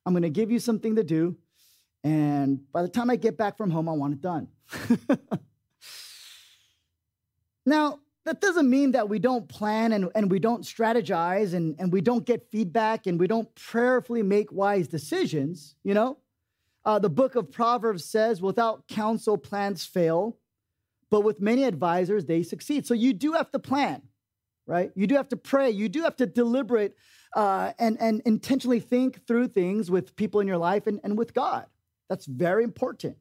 I'm 0.07 0.13
going 0.13 0.23
to 0.23 0.31
give 0.31 0.53
you 0.53 0.61
something 0.61 0.95
to 0.95 1.03
do. 1.03 1.37
And 2.05 2.61
by 2.73 2.83
the 2.83 2.89
time 2.89 3.11
I 3.11 3.17
get 3.17 3.37
back 3.37 3.57
from 3.57 3.71
home, 3.71 3.89
I 3.89 3.93
want 3.93 4.15
it 4.15 4.21
done. 4.21 4.49
now, 7.67 7.99
that 8.25 8.41
doesn't 8.41 8.71
mean 8.71 8.93
that 8.93 9.09
we 9.09 9.19
don't 9.19 9.49
plan 9.49 9.93
and, 9.93 10.09
and 10.15 10.31
we 10.31 10.39
don't 10.39 10.63
strategize 10.63 11.55
and, 11.55 11.75
and 11.79 11.93
we 11.93 12.01
don't 12.01 12.25
get 12.25 12.51
feedback 12.53 13.07
and 13.07 13.19
we 13.19 13.27
don't 13.27 13.53
prayerfully 13.57 14.23
make 14.23 14.53
wise 14.53 14.87
decisions, 14.87 15.75
you 15.83 15.95
know? 15.95 16.19
Uh, 16.85 16.99
the 16.99 17.11
book 17.11 17.35
of 17.37 17.51
Proverbs 17.51 18.05
says, 18.05 18.41
without 18.41 18.87
counsel, 18.89 19.37
plans 19.37 19.85
fail, 19.85 20.37
but 21.11 21.21
with 21.21 21.41
many 21.41 21.65
advisors, 21.65 22.25
they 22.25 22.43
succeed. 22.43 22.87
So 22.87 22.95
you 22.95 23.13
do 23.13 23.33
have 23.33 23.51
to 23.53 23.59
plan, 23.59 24.03
right? 24.67 24.91
You 24.95 25.07
do 25.07 25.17
have 25.17 25.29
to 25.29 25.37
pray. 25.37 25.71
You 25.71 25.89
do 25.89 26.03
have 26.03 26.17
to 26.17 26.27
deliberate 26.27 26.95
uh, 27.37 27.73
and, 27.79 28.01
and 28.01 28.21
intentionally 28.25 28.81
think 28.81 29.27
through 29.27 29.49
things 29.49 29.91
with 29.91 30.17
people 30.17 30.41
in 30.41 30.49
your 30.49 30.59
life 30.59 30.87
and, 30.87 31.01
and 31.05 31.17
with 31.17 31.35
God. 31.35 31.67
That's 32.09 32.27
very 32.27 32.65
important. 32.65 33.17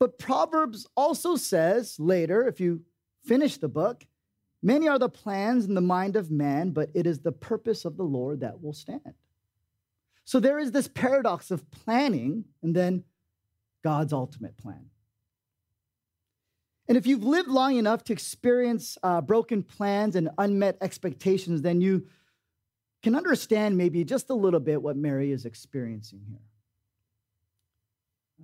But 0.00 0.18
Proverbs 0.18 0.86
also 0.96 1.36
says 1.36 1.98
later, 1.98 2.46
if 2.46 2.60
you 2.60 2.82
finish 3.24 3.56
the 3.56 3.68
book. 3.68 4.04
Many 4.62 4.88
are 4.88 4.98
the 4.98 5.08
plans 5.08 5.66
in 5.66 5.74
the 5.74 5.80
mind 5.80 6.16
of 6.16 6.30
man, 6.30 6.70
but 6.70 6.90
it 6.94 7.06
is 7.06 7.20
the 7.20 7.32
purpose 7.32 7.84
of 7.84 7.96
the 7.96 8.02
Lord 8.02 8.40
that 8.40 8.62
will 8.62 8.72
stand. 8.72 9.14
So 10.24 10.40
there 10.40 10.58
is 10.58 10.72
this 10.72 10.88
paradox 10.88 11.50
of 11.50 11.70
planning 11.70 12.44
and 12.62 12.74
then 12.74 13.04
God's 13.82 14.12
ultimate 14.12 14.56
plan. 14.58 14.90
And 16.88 16.96
if 16.96 17.06
you've 17.06 17.22
lived 17.22 17.48
long 17.48 17.76
enough 17.76 18.02
to 18.04 18.12
experience 18.12 18.98
uh, 19.02 19.20
broken 19.20 19.62
plans 19.62 20.16
and 20.16 20.30
unmet 20.38 20.78
expectations, 20.80 21.62
then 21.62 21.80
you 21.80 22.06
can 23.02 23.14
understand 23.14 23.76
maybe 23.76 24.04
just 24.04 24.30
a 24.30 24.34
little 24.34 24.60
bit 24.60 24.82
what 24.82 24.96
Mary 24.96 25.30
is 25.30 25.44
experiencing 25.44 26.22
here. 26.28 26.40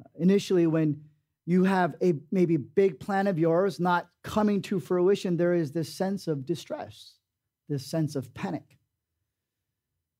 Uh, 0.00 0.08
initially, 0.22 0.66
when 0.66 1.04
you 1.46 1.64
have 1.64 1.94
a 2.02 2.14
maybe 2.30 2.56
big 2.56 2.98
plan 2.98 3.26
of 3.26 3.38
yours 3.38 3.78
not 3.78 4.08
coming 4.22 4.62
to 4.62 4.80
fruition, 4.80 5.36
there 5.36 5.54
is 5.54 5.72
this 5.72 5.92
sense 5.92 6.26
of 6.26 6.46
distress, 6.46 7.14
this 7.68 7.84
sense 7.84 8.16
of 8.16 8.32
panic, 8.32 8.78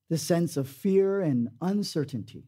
this 0.09 0.21
sense 0.21 0.55
of 0.55 0.67
fear 0.67 1.21
and 1.21 1.49
uncertainty. 1.61 2.45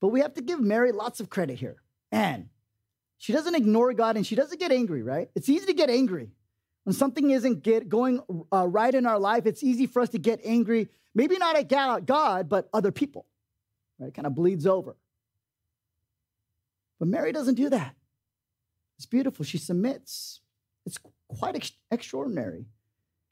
But 0.00 0.08
we 0.08 0.20
have 0.20 0.34
to 0.34 0.42
give 0.42 0.60
Mary 0.60 0.92
lots 0.92 1.18
of 1.18 1.30
credit 1.30 1.58
here. 1.58 1.76
And 2.12 2.48
she 3.18 3.32
doesn't 3.32 3.54
ignore 3.54 3.92
God 3.94 4.16
and 4.16 4.26
she 4.26 4.36
doesn't 4.36 4.60
get 4.60 4.70
angry, 4.70 5.02
right? 5.02 5.30
It's 5.34 5.48
easy 5.48 5.66
to 5.66 5.72
get 5.72 5.90
angry. 5.90 6.30
When 6.84 6.92
something 6.92 7.30
isn't 7.30 7.62
get, 7.62 7.88
going 7.88 8.20
uh, 8.52 8.68
right 8.68 8.94
in 8.94 9.06
our 9.06 9.18
life, 9.18 9.46
it's 9.46 9.62
easy 9.62 9.86
for 9.86 10.02
us 10.02 10.10
to 10.10 10.18
get 10.18 10.40
angry, 10.44 10.90
maybe 11.14 11.38
not 11.38 11.56
at 11.56 11.68
God, 11.68 12.48
but 12.48 12.68
other 12.72 12.92
people, 12.92 13.26
right? 13.98 14.08
It 14.08 14.14
kind 14.14 14.26
of 14.26 14.34
bleeds 14.34 14.66
over. 14.66 14.96
But 16.98 17.08
Mary 17.08 17.32
doesn't 17.32 17.54
do 17.56 17.70
that. 17.70 17.94
It's 18.96 19.06
beautiful. 19.06 19.44
She 19.44 19.58
submits. 19.58 20.40
It's 20.86 20.98
quite 21.28 21.56
ex- 21.56 21.72
extraordinary. 21.90 22.66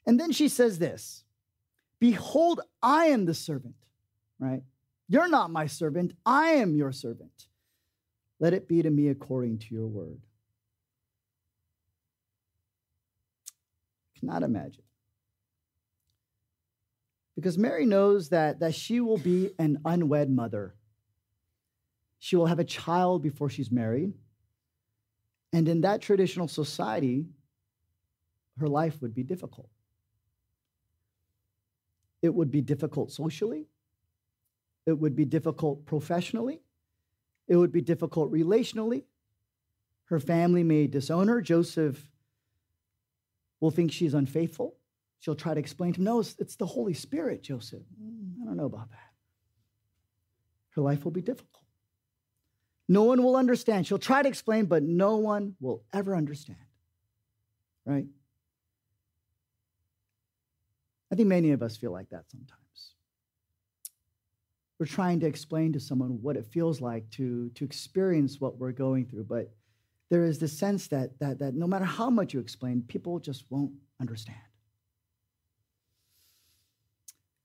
And 0.05 0.19
then 0.19 0.31
she 0.31 0.47
says 0.47 0.79
this 0.79 1.23
Behold, 1.99 2.61
I 2.81 3.05
am 3.05 3.25
the 3.25 3.33
servant, 3.33 3.75
right? 4.39 4.63
You're 5.07 5.29
not 5.29 5.51
my 5.51 5.67
servant. 5.67 6.13
I 6.25 6.51
am 6.51 6.75
your 6.75 6.91
servant. 6.91 7.47
Let 8.39 8.53
it 8.53 8.67
be 8.67 8.81
to 8.81 8.89
me 8.89 9.09
according 9.09 9.59
to 9.59 9.73
your 9.73 9.87
word. 9.87 10.19
Cannot 14.19 14.43
imagine. 14.43 14.83
Because 17.35 17.57
Mary 17.57 17.85
knows 17.85 18.29
that, 18.29 18.59
that 18.59 18.75
she 18.75 18.99
will 18.99 19.17
be 19.17 19.51
an 19.57 19.79
unwed 19.85 20.29
mother 20.29 20.75
she 22.23 22.37
will 22.37 22.45
have 22.45 22.59
a 22.59 22.63
child 22.63 23.21
before 23.21 23.49
she's 23.49 23.69
married. 23.69 24.13
And 25.51 25.67
in 25.67 25.81
that 25.81 25.99
traditional 26.01 26.47
society, 26.47 27.25
her 28.59 28.67
life 28.69 29.01
would 29.01 29.13
be 29.13 29.23
difficult. 29.23 29.67
It 32.21 32.33
would 32.33 32.49
be 32.49 32.61
difficult 32.61 33.11
socially. 33.11 33.67
It 34.85 34.93
would 34.93 35.17
be 35.17 35.25
difficult 35.25 35.85
professionally. 35.85 36.61
It 37.49 37.57
would 37.57 37.73
be 37.73 37.81
difficult 37.81 38.31
relationally. 38.31 39.03
Her 40.05 40.21
family 40.21 40.63
may 40.63 40.87
disown 40.87 41.27
her. 41.27 41.41
Joseph 41.41 42.09
will 43.59 43.71
think 43.71 43.91
she's 43.91 44.13
unfaithful. 44.13 44.77
She'll 45.19 45.35
try 45.35 45.55
to 45.55 45.59
explain 45.59 45.91
to 45.91 45.99
him, 45.99 46.05
no, 46.05 46.21
it's, 46.21 46.37
it's 46.39 46.55
the 46.55 46.67
Holy 46.67 46.93
Spirit, 46.93 47.43
Joseph. 47.43 47.83
Mm, 48.01 48.41
I 48.41 48.45
don't 48.45 48.55
know 48.55 48.67
about 48.67 48.91
that. 48.91 49.11
Her 50.69 50.81
life 50.81 51.03
will 51.03 51.11
be 51.11 51.21
difficult. 51.21 51.62
No 52.93 53.01
one 53.01 53.23
will 53.23 53.35
understand. 53.35 53.87
She'll 53.87 53.97
try 53.97 54.21
to 54.21 54.29
explain, 54.29 54.65
but 54.65 54.83
no 54.83 55.17
one 55.17 55.55
will 55.59 55.81
ever 55.91 56.15
understand. 56.15 56.59
Right? 57.87 58.05
I 61.11 61.15
think 61.15 61.27
many 61.27 61.49
of 61.53 61.63
us 61.63 61.75
feel 61.75 61.91
like 61.91 62.11
that 62.11 62.29
sometimes. 62.29 62.59
We're 64.77 64.85
trying 64.85 65.19
to 65.21 65.25
explain 65.25 65.73
to 65.73 65.79
someone 65.79 66.21
what 66.21 66.37
it 66.37 66.45
feels 66.45 66.81
like 66.81 67.09
to, 67.11 67.49
to 67.55 67.65
experience 67.65 68.39
what 68.39 68.59
we're 68.59 68.71
going 68.71 69.07
through, 69.07 69.23
but 69.23 69.51
there 70.11 70.23
is 70.23 70.37
this 70.37 70.55
sense 70.55 70.85
that, 70.89 71.17
that, 71.19 71.39
that 71.39 71.55
no 71.55 71.65
matter 71.65 71.85
how 71.85 72.11
much 72.11 72.31
you 72.35 72.39
explain, 72.39 72.83
people 72.87 73.19
just 73.19 73.45
won't 73.49 73.71
understand. 73.99 74.37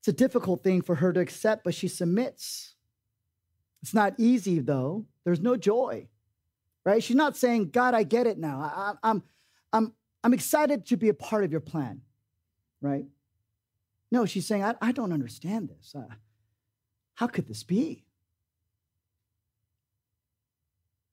It's 0.00 0.09
a 0.09 0.12
difficult 0.12 0.62
thing 0.62 0.83
for 0.83 0.97
her 0.97 1.11
to 1.11 1.21
accept, 1.21 1.64
but 1.64 1.75
she 1.75 1.88
submits. 1.88 2.75
It's 3.83 3.95
not 3.95 4.15
easy, 4.19 4.59
though. 4.61 5.07
There's 5.25 5.41
no 5.41 5.57
joy, 5.57 6.09
right? 6.85 7.03
She's 7.03 7.17
not 7.17 7.37
saying, 7.37 7.71
God, 7.71 7.95
I 7.95 8.03
get 8.03 8.27
it 8.27 8.39
now. 8.39 8.61
I, 8.61 8.95
I'm, 9.03 9.23
I'm, 9.73 9.93
I'm 10.25 10.35
excited 10.35 10.87
to 10.87 10.97
be 10.97 11.09
a 11.09 11.15
part 11.15 11.45
of 11.45 11.53
your 11.53 11.61
plan, 11.61 12.03
right? 12.81 13.05
No, 14.11 14.27
she's 14.27 14.47
saying, 14.47 14.65
I, 14.65 14.75
I 14.81 14.93
don't 14.93 15.13
understand 15.13 15.69
this. 15.69 15.95
Uh, 15.95 16.15
how 17.15 17.27
could 17.27 17.47
this 17.47 17.63
be? 17.63 18.05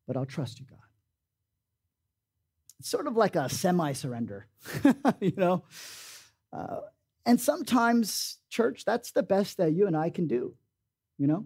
But 0.07 0.17
I'll 0.17 0.25
trust 0.25 0.59
you, 0.59 0.65
God. 0.65 0.79
It's 2.79 2.89
sort 2.89 3.07
of 3.07 3.15
like 3.15 3.35
a 3.35 3.49
semi 3.49 3.93
surrender, 3.93 4.47
you 5.19 5.33
know? 5.35 5.63
Uh, 6.53 6.81
and 7.25 7.41
sometimes, 7.41 8.37
church, 8.49 8.85
that's 8.85 9.11
the 9.11 9.23
best 9.23 9.57
that 9.57 9.73
you 9.73 9.87
and 9.87 9.97
I 9.97 10.09
can 10.09 10.27
do, 10.27 10.53
you 11.17 11.27
know? 11.27 11.45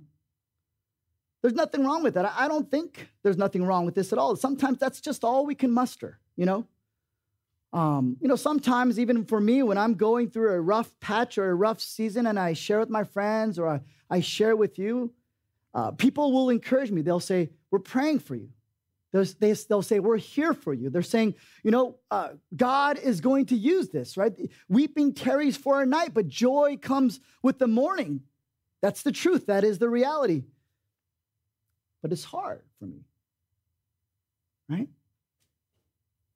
There's 1.41 1.53
nothing 1.53 1.86
wrong 1.86 2.03
with 2.03 2.15
that. 2.15 2.25
I 2.38 2.48
don't 2.48 2.69
think 2.69 3.10
there's 3.24 3.38
nothing 3.38 3.63
wrong 3.63 3.86
with 3.86 3.96
this 3.96 4.12
at 4.12 4.19
all. 4.19 4.36
Sometimes 4.36 4.77
that's 4.77 5.00
just 5.00 5.24
all 5.24 5.46
we 5.46 5.55
can 5.55 5.72
muster, 5.72 6.19
you 6.36 6.46
know? 6.46 6.67
Um, 7.72 8.17
you 8.19 8.27
know, 8.27 8.36
sometimes 8.36 9.00
even 9.00 9.25
for 9.25 9.39
me, 9.39 9.62
when 9.63 9.77
I'm 9.77 9.93
going 9.93 10.29
through 10.29 10.51
a 10.51 10.60
rough 10.60 11.00
patch 11.00 11.38
or 11.38 11.50
a 11.50 11.55
rough 11.55 11.79
season 11.79 12.25
and 12.25 12.39
I 12.39 12.53
share 12.53 12.79
with 12.79 12.89
my 12.89 13.03
friends 13.03 13.60
or 13.60 13.67
I, 13.67 13.81
I 14.10 14.22
share 14.22 14.55
with 14.55 14.79
you, 14.79 15.13
uh, 15.74 15.91
people 15.91 16.31
will 16.31 16.50
encourage 16.50 16.91
me. 16.91 17.01
They'll 17.01 17.19
say, 17.19 17.51
We're 17.69 17.79
praying 17.79 18.19
for 18.19 18.36
you. 18.36 18.50
They'll, 19.12 19.25
they, 19.39 19.55
will 19.69 19.84
say, 19.84 20.00
We're 20.00 20.17
here 20.17 20.53
for 20.53 20.74
you. 20.74 20.89
They're 20.89 21.03
saying, 21.03 21.36
You 21.63 21.69
know, 21.69 21.98
uh, 22.10 22.29
God 22.55 22.98
is 22.98 23.22
going 23.22 23.46
to 23.48 23.55
use 23.55 23.89
this, 23.89 24.17
right? 24.17 24.34
Weeping 24.67 25.13
tarries 25.13 25.55
for 25.55 25.81
a 25.81 25.86
night, 25.86 26.13
but 26.13 26.27
joy 26.27 26.77
comes 26.81 27.19
with 27.43 27.60
the 27.60 27.67
morning. 27.67 28.22
That's 28.81 29.03
the 29.03 29.12
truth. 29.12 29.46
That 29.46 29.63
is 29.63 29.77
the 29.77 29.89
reality. 29.89 30.46
But 32.01 32.12
it's 32.12 32.24
hard 32.24 32.63
for 32.79 32.86
me, 32.86 33.03
right? 34.70 34.88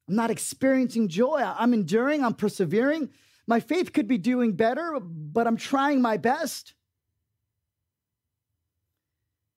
I'm 0.08 0.14
not 0.14 0.30
experiencing 0.30 1.08
joy. 1.08 1.42
I'm 1.42 1.72
enduring, 1.72 2.22
I'm 2.22 2.34
persevering. 2.34 3.08
My 3.46 3.60
faith 3.60 3.92
could 3.92 4.06
be 4.06 4.18
doing 4.18 4.52
better, 4.52 4.98
but 5.00 5.46
I'm 5.46 5.56
trying 5.56 6.02
my 6.02 6.16
best. 6.18 6.74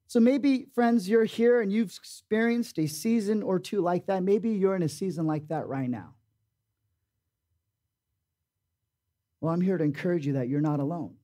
So 0.07 0.21
maybe, 0.21 0.67
friends, 0.73 1.09
you're 1.09 1.25
here 1.25 1.59
and 1.59 1.71
you've 1.71 1.95
experienced 1.97 2.79
a 2.79 2.87
season 2.87 3.43
or 3.43 3.59
two 3.59 3.81
like 3.81 4.05
that. 4.05 4.23
Maybe 4.23 4.51
you're 4.51 4.75
in 4.75 4.83
a 4.83 4.89
season 4.89 5.27
like 5.27 5.49
that 5.49 5.67
right 5.67 5.89
now. 5.89 6.15
Well, 9.41 9.53
I'm 9.53 9.61
here 9.61 9.77
to 9.77 9.83
encourage 9.83 10.25
you 10.25 10.33
that 10.33 10.47
you're 10.47 10.61
not 10.61 10.79
alone. 10.79 11.15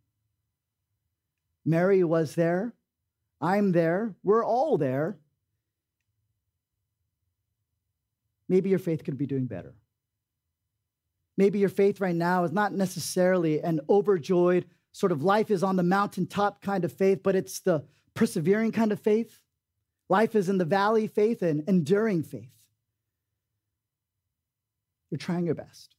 Mary 1.66 2.04
was 2.04 2.36
there. 2.36 2.74
I'm 3.44 3.74
there. 3.74 4.16
We're 4.24 4.44
all 4.44 4.80
there. 4.80 5.18
maybe 8.54 8.70
your 8.70 8.78
faith 8.78 9.04
could 9.04 9.18
be 9.18 9.26
doing 9.26 9.48
better. 9.48 9.74
Maybe 11.38 11.58
your 11.58 11.70
faith 11.70 12.00
right 12.00 12.16
now 12.16 12.44
is 12.44 12.52
not 12.52 12.72
necessarily 12.72 13.60
an 13.62 13.80
overjoyed, 13.90 14.68
sort 14.92 15.12
of 15.12 15.24
life 15.24 15.50
is 15.50 15.64
on 15.64 15.76
the 15.76 15.82
mountaintop 15.82 16.62
kind 16.62 16.86
of 16.86 16.94
faith, 16.94 17.22
but 17.24 17.36
it's 17.36 17.62
the 17.62 17.84
persevering 18.14 18.72
kind 18.72 18.92
of 18.92 19.00
faith. 19.00 19.42
Life 20.08 20.36
is 20.36 20.50
in 20.50 20.60
the 20.60 20.66
valley 20.66 21.08
faith 21.08 21.42
and 21.42 21.64
enduring 21.68 22.22
faith. 22.22 22.52
You're 25.10 25.18
trying 25.18 25.48
your 25.48 25.56
best. 25.56 25.96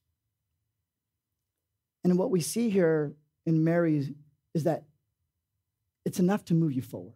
And 2.04 2.16
what 2.16 2.30
we 2.30 2.40
see 2.40 2.70
here 2.70 3.14
in 3.46 3.64
Mary 3.64 4.14
is 4.54 4.62
that 4.62 4.84
it's 6.04 6.20
enough 6.20 6.44
to 6.44 6.54
move 6.54 6.72
you 6.72 6.82
forward 6.82 7.14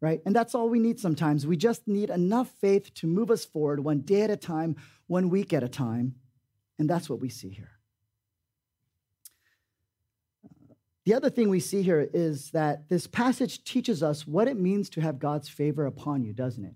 right? 0.00 0.20
And 0.24 0.34
that's 0.34 0.54
all 0.54 0.68
we 0.68 0.78
need 0.78 0.98
sometimes. 0.98 1.46
We 1.46 1.56
just 1.56 1.86
need 1.86 2.10
enough 2.10 2.50
faith 2.60 2.92
to 2.94 3.06
move 3.06 3.30
us 3.30 3.44
forward 3.44 3.80
one 3.80 4.00
day 4.00 4.22
at 4.22 4.30
a 4.30 4.36
time, 4.36 4.76
one 5.06 5.28
week 5.28 5.52
at 5.52 5.62
a 5.62 5.68
time. 5.68 6.14
And 6.78 6.88
that's 6.88 7.10
what 7.10 7.20
we 7.20 7.28
see 7.28 7.50
here. 7.50 7.72
The 11.04 11.14
other 11.14 11.30
thing 11.30 11.48
we 11.48 11.60
see 11.60 11.82
here 11.82 12.08
is 12.12 12.50
that 12.50 12.88
this 12.88 13.06
passage 13.06 13.64
teaches 13.64 14.02
us 14.02 14.26
what 14.26 14.48
it 14.48 14.58
means 14.58 14.90
to 14.90 15.00
have 15.00 15.18
God's 15.18 15.48
favor 15.48 15.86
upon 15.86 16.22
you, 16.22 16.32
doesn't 16.32 16.64
it? 16.64 16.74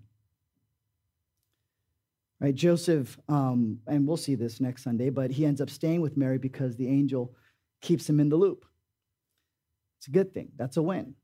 Right, 2.39 2.53
Joseph, 2.53 3.17
um, 3.29 3.79
and 3.87 4.05
we'll 4.07 4.17
see 4.17 4.35
this 4.35 4.59
next 4.59 4.83
Sunday, 4.83 5.09
but 5.09 5.31
he 5.31 5.45
ends 5.45 5.61
up 5.61 5.69
staying 5.69 6.01
with 6.01 6.17
Mary 6.17 6.37
because 6.37 6.75
the 6.75 6.87
angel 6.87 7.33
keeps 7.81 8.09
him 8.09 8.19
in 8.19 8.29
the 8.29 8.35
loop. 8.35 8.65
It's 9.99 10.07
a 10.07 10.11
good 10.11 10.33
thing. 10.33 10.51
That's 10.57 10.77
a 10.77 10.81
win. 10.81 11.15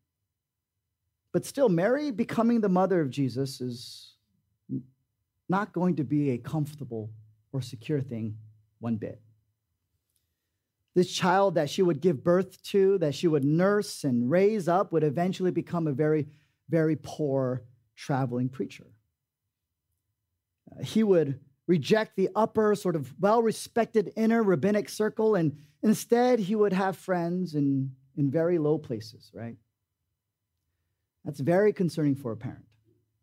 But 1.31 1.45
still, 1.45 1.69
Mary 1.69 2.11
becoming 2.11 2.61
the 2.61 2.69
mother 2.69 2.99
of 2.99 3.09
Jesus 3.09 3.61
is 3.61 4.13
not 5.47 5.73
going 5.73 5.95
to 5.97 6.03
be 6.03 6.31
a 6.31 6.37
comfortable 6.37 7.09
or 7.51 7.61
secure 7.61 8.01
thing 8.01 8.37
one 8.79 8.95
bit. 8.95 9.21
This 10.93 11.11
child 11.11 11.55
that 11.55 11.69
she 11.69 11.81
would 11.81 12.01
give 12.01 12.23
birth 12.23 12.61
to, 12.63 12.97
that 12.97 13.15
she 13.15 13.27
would 13.27 13.45
nurse 13.45 14.03
and 14.03 14.29
raise 14.29 14.67
up, 14.67 14.91
would 14.91 15.03
eventually 15.03 15.51
become 15.51 15.87
a 15.87 15.93
very, 15.93 16.27
very 16.69 16.97
poor 16.97 17.63
traveling 17.95 18.49
preacher. 18.49 18.87
He 20.83 21.03
would 21.03 21.39
reject 21.67 22.17
the 22.17 22.29
upper, 22.35 22.75
sort 22.75 22.95
of 22.95 23.13
well 23.21 23.41
respected 23.41 24.11
inner 24.17 24.43
rabbinic 24.43 24.89
circle, 24.89 25.35
and 25.35 25.57
instead 25.81 26.39
he 26.39 26.55
would 26.55 26.73
have 26.73 26.97
friends 26.97 27.55
in, 27.55 27.91
in 28.17 28.29
very 28.29 28.57
low 28.57 28.77
places, 28.77 29.31
right? 29.33 29.55
That's 31.25 31.39
very 31.39 31.73
concerning 31.73 32.15
for 32.15 32.31
a 32.31 32.37
parent. 32.37 32.65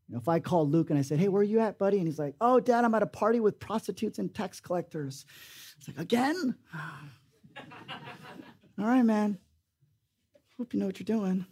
You 0.08 0.14
know, 0.14 0.20
if 0.20 0.28
I 0.28 0.40
called 0.40 0.70
Luke 0.70 0.90
and 0.90 0.98
I 0.98 1.02
said, 1.02 1.18
Hey, 1.18 1.28
where 1.28 1.40
are 1.40 1.44
you 1.44 1.60
at, 1.60 1.78
buddy? 1.78 1.98
And 1.98 2.06
he's 2.06 2.18
like, 2.18 2.34
Oh, 2.40 2.60
dad, 2.60 2.84
I'm 2.84 2.94
at 2.94 3.02
a 3.02 3.06
party 3.06 3.40
with 3.40 3.60
prostitutes 3.60 4.18
and 4.18 4.34
tax 4.34 4.60
collectors. 4.60 5.26
It's 5.78 5.88
like, 5.88 5.98
Again? 5.98 6.56
All 8.78 8.86
right, 8.86 9.02
man. 9.02 9.38
Hope 10.56 10.72
you 10.72 10.80
know 10.80 10.86
what 10.86 10.98
you're 10.98 11.04
doing. 11.04 11.44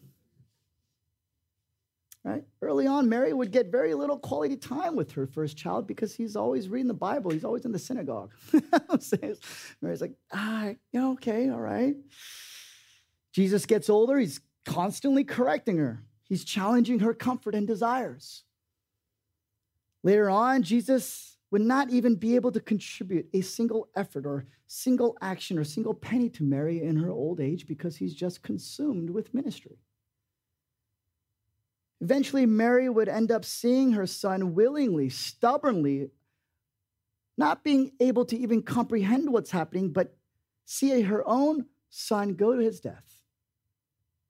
Right? 2.25 2.45
Early 2.61 2.89
on, 2.89 3.09
Mary 3.09 3.33
would 3.33 3.53
get 3.53 3.71
very 3.71 3.95
little 3.95 4.19
quality 4.19 4.57
time 4.57 4.97
with 4.97 5.13
her 5.13 5.29
first 5.29 5.57
child 5.57 5.87
because 5.87 6.13
he's 6.13 6.35
always 6.35 6.69
reading 6.69 6.89
the 6.89 6.95
Bible. 6.95 7.31
He's 7.31 7.45
always 7.45 7.65
in 7.65 7.71
the 7.71 7.79
synagogue. 7.79 8.33
Mary's 9.81 10.01
like, 10.01 10.15
ah, 10.33 10.71
yeah, 10.91 11.07
okay, 11.11 11.49
all 11.51 11.61
right. 11.61 11.95
Jesus 13.33 13.65
gets 13.65 13.89
older. 13.89 14.19
He's 14.19 14.41
constantly 14.65 15.23
correcting 15.23 15.79
her. 15.79 16.03
He's 16.29 16.45
challenging 16.45 17.01
her 17.01 17.15
comfort 17.15 17.55
and 17.55 17.67
desires. 17.67 18.43
Later 20.03 20.29
on, 20.29 20.63
Jesus 20.63 21.37
would 21.51 21.63
not 21.63 21.91
even 21.91 22.17
be 22.17 22.35
able 22.35 22.53
to 22.53 22.61
contribute 22.61 23.29
a 23.33 23.41
single 23.41 23.89
effort 23.95 24.27
or 24.27 24.47
single 24.67 25.17
action 25.21 25.59
or 25.59 25.65
single 25.65 25.95
penny 25.95 26.29
to 26.31 26.43
Mary 26.43 26.83
in 26.83 26.97
her 26.97 27.11
old 27.11 27.41
age 27.41 27.67
because 27.67 27.97
he's 27.97 28.15
just 28.15 28.43
consumed 28.43 29.11
with 29.11 29.33
ministry. 29.33 29.79
Eventually, 32.01 32.45
Mary 32.45 32.89
would 32.89 33.09
end 33.09 33.31
up 33.31 33.45
seeing 33.45 33.93
her 33.93 34.07
son 34.07 34.55
willingly, 34.55 35.09
stubbornly, 35.09 36.11
not 37.39 37.65
being 37.65 37.93
able 38.01 38.25
to 38.27 38.37
even 38.37 38.63
comprehend 38.63 39.33
what's 39.33 39.51
happening, 39.51 39.93
but 39.93 40.17
see 40.65 41.03
her 41.03 41.27
own 41.27 41.67
son 41.89 42.35
go 42.35 42.55
to 42.55 42.61
his 42.61 42.81
death, 42.81 43.23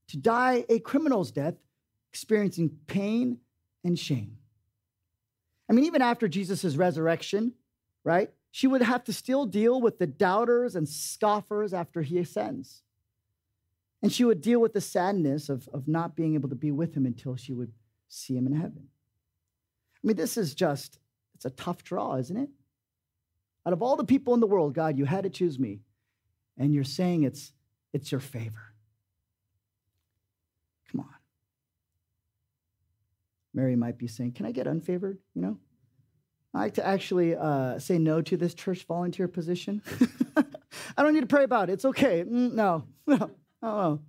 to 0.09 0.17
die 0.17 0.65
a 0.69 0.79
criminal's 0.79 1.33
death 1.33 1.55
experiencing 2.17 2.71
pain 2.87 3.37
and 3.85 3.99
shame. 3.99 4.39
I 5.69 5.75
mean, 5.75 5.85
even 5.85 6.01
after 6.01 6.29
Jesus' 6.29 6.75
resurrection, 6.75 7.53
right, 8.05 8.31
she 8.53 8.67
would 8.67 8.81
have 8.81 9.05
to 9.05 9.13
still 9.13 9.45
deal 9.45 9.83
with 9.83 9.99
the 9.99 10.07
doubters 10.07 10.77
and 10.77 10.89
scoffers 10.89 11.75
after 11.75 12.01
he 12.01 12.19
ascends. 12.19 12.81
And 14.03 14.11
she 14.11 14.25
would 14.25 14.41
deal 14.41 14.61
with 14.61 14.73
the 14.73 14.81
sadness 14.81 15.51
of, 15.51 15.69
of 15.75 15.89
not 15.89 16.17
being 16.17 16.33
able 16.33 16.49
to 16.49 16.55
be 16.55 16.71
with 16.71 16.95
him 16.97 17.05
until 17.05 17.37
she 17.37 17.53
would 17.53 17.73
see 18.09 18.35
him 18.35 18.47
in 18.47 18.55
heaven. 18.55 18.89
I 20.03 20.07
mean, 20.07 20.17
this 20.17 20.39
is 20.39 20.55
just, 20.55 20.99
it's 21.35 21.45
a 21.45 21.51
tough 21.51 21.85
draw, 21.85 22.17
isn't 22.17 22.37
it? 22.37 22.49
Out 23.67 23.75
of 23.75 23.83
all 23.83 23.97
the 23.97 24.05
people 24.05 24.33
in 24.33 24.41
the 24.41 24.47
world, 24.47 24.73
God, 24.73 24.97
you 24.97 25.05
had 25.05 25.25
to 25.25 25.31
choose 25.31 25.59
me. 25.59 25.81
And 26.57 26.73
you're 26.73 26.83
saying 26.83 27.25
it's, 27.25 27.53
it's 27.93 28.11
your 28.11 28.23
favor. 28.23 28.73
Come 30.91 31.03
on. 31.03 31.09
Mary 33.57 33.75
might 33.75 33.99
be 33.99 34.07
saying, 34.07 34.33
Can 34.33 34.47
I 34.47 34.53
get 34.53 34.67
unfavored? 34.67 35.17
You 35.35 35.43
know? 35.43 35.59
I 36.55 36.61
like 36.61 36.75
to 36.75 36.87
actually 36.87 37.35
uh, 37.35 37.79
say 37.79 37.99
no 37.99 38.23
to 38.23 38.37
this 38.37 38.55
church 38.55 38.85
volunteer 38.85 39.27
position. 39.29 39.83
I 40.97 41.03
don't 41.03 41.15
need 41.15 41.21
to 41.21 41.27
pray 41.27 41.43
about 41.43 41.71
it. 41.71 41.75
It's 41.75 41.85
okay. 41.87 42.23
Mm, 42.23 42.53
no, 42.53 42.85
no, 43.07 43.31
oh. 43.63 44.01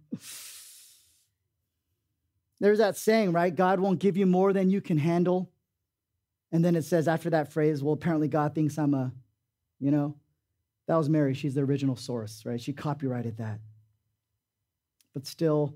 There's 2.59 2.77
that 2.79 2.97
saying, 2.97 3.31
right? 3.33 3.53
God 3.53 3.79
won't 3.79 3.99
give 3.99 4.17
you 4.17 4.25
more 4.25 4.51
than 4.51 4.69
you 4.69 4.81
can 4.81 4.97
handle. 4.97 5.49
And 6.51 6.63
then 6.63 6.75
it 6.75 6.83
says 6.83 7.07
after 7.07 7.29
that 7.31 7.51
phrase, 7.51 7.83
well, 7.83 7.93
apparently 7.93 8.27
God 8.27 8.55
thinks 8.55 8.77
I'm 8.77 8.93
a, 8.93 9.11
you 9.79 9.91
know, 9.91 10.15
that 10.87 10.95
was 10.95 11.09
Mary. 11.09 11.33
She's 11.33 11.53
the 11.53 11.61
original 11.61 11.95
source, 11.95 12.43
right? 12.45 12.59
She 12.59 12.73
copyrighted 12.73 13.37
that. 13.37 13.59
But 15.13 15.27
still, 15.27 15.75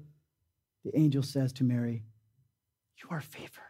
the 0.84 0.97
angel 0.97 1.23
says 1.23 1.53
to 1.53 1.63
Mary, 1.63 2.03
you 3.02 3.10
are 3.10 3.22
favored. 3.22 3.64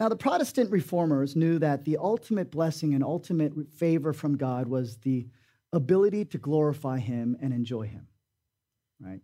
Now, 0.00 0.08
the 0.08 0.16
Protestant 0.16 0.70
reformers 0.70 1.36
knew 1.36 1.58
that 1.60 1.84
the 1.84 1.96
ultimate 1.96 2.50
blessing 2.50 2.94
and 2.94 3.04
ultimate 3.04 3.52
favor 3.72 4.12
from 4.12 4.36
God 4.36 4.68
was 4.68 4.98
the 4.98 5.28
ability 5.72 6.24
to 6.26 6.38
glorify 6.38 6.98
Him 6.98 7.36
and 7.40 7.52
enjoy 7.52 7.86
Him, 7.86 8.08
right? 9.00 9.20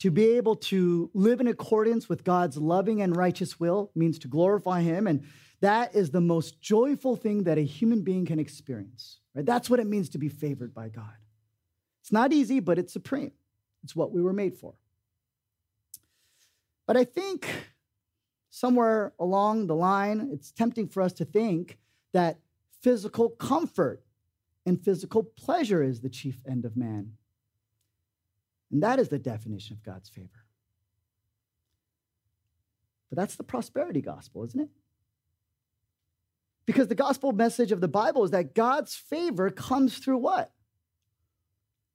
To 0.00 0.10
be 0.10 0.32
able 0.32 0.56
to 0.56 1.10
live 1.14 1.40
in 1.40 1.46
accordance 1.46 2.08
with 2.08 2.24
God's 2.24 2.56
loving 2.56 3.02
and 3.02 3.14
righteous 3.14 3.60
will 3.60 3.92
means 3.94 4.18
to 4.20 4.28
glorify 4.28 4.80
Him. 4.80 5.06
And 5.06 5.24
that 5.60 5.94
is 5.94 6.10
the 6.10 6.20
most 6.20 6.60
joyful 6.60 7.14
thing 7.14 7.44
that 7.44 7.58
a 7.58 7.62
human 7.62 8.02
being 8.02 8.26
can 8.26 8.40
experience, 8.40 9.20
right? 9.34 9.46
That's 9.46 9.70
what 9.70 9.78
it 9.78 9.86
means 9.86 10.08
to 10.08 10.18
be 10.18 10.28
favored 10.28 10.74
by 10.74 10.88
God. 10.88 11.21
It's 12.02 12.12
not 12.12 12.32
easy, 12.32 12.60
but 12.60 12.78
it's 12.78 12.92
supreme. 12.92 13.32
It's 13.82 13.96
what 13.96 14.12
we 14.12 14.20
were 14.20 14.32
made 14.32 14.56
for. 14.56 14.74
But 16.86 16.96
I 16.96 17.04
think 17.04 17.48
somewhere 18.50 19.12
along 19.18 19.68
the 19.68 19.74
line, 19.74 20.28
it's 20.32 20.50
tempting 20.50 20.88
for 20.88 21.00
us 21.00 21.12
to 21.14 21.24
think 21.24 21.78
that 22.12 22.38
physical 22.80 23.30
comfort 23.30 24.02
and 24.66 24.82
physical 24.84 25.22
pleasure 25.22 25.82
is 25.82 26.00
the 26.00 26.08
chief 26.08 26.42
end 26.46 26.64
of 26.64 26.76
man. 26.76 27.12
And 28.70 28.82
that 28.82 28.98
is 28.98 29.08
the 29.08 29.18
definition 29.18 29.74
of 29.74 29.84
God's 29.84 30.08
favor. 30.08 30.44
But 33.10 33.18
that's 33.18 33.36
the 33.36 33.44
prosperity 33.44 34.00
gospel, 34.00 34.42
isn't 34.44 34.60
it? 34.60 34.70
Because 36.66 36.88
the 36.88 36.94
gospel 36.94 37.32
message 37.32 37.72
of 37.72 37.80
the 37.80 37.88
Bible 37.88 38.24
is 38.24 38.30
that 38.32 38.54
God's 38.54 38.94
favor 38.94 39.50
comes 39.50 39.98
through 39.98 40.18
what? 40.18 40.52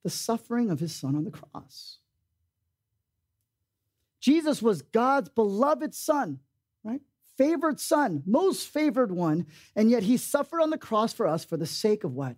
The 0.04 0.10
suffering 0.10 0.70
of 0.70 0.80
his 0.80 0.94
son 0.94 1.16
on 1.16 1.24
the 1.24 1.30
cross. 1.30 1.98
Jesus 4.20 4.60
was 4.62 4.82
God's 4.82 5.28
beloved 5.28 5.94
son, 5.94 6.40
right? 6.82 7.00
Favored 7.36 7.78
son, 7.78 8.22
most 8.26 8.66
favored 8.68 9.12
one, 9.12 9.46
and 9.76 9.90
yet 9.90 10.02
he 10.02 10.16
suffered 10.16 10.60
on 10.60 10.70
the 10.70 10.78
cross 10.78 11.12
for 11.12 11.26
us 11.26 11.44
for 11.44 11.56
the 11.56 11.66
sake 11.66 12.04
of 12.04 12.14
what? 12.14 12.36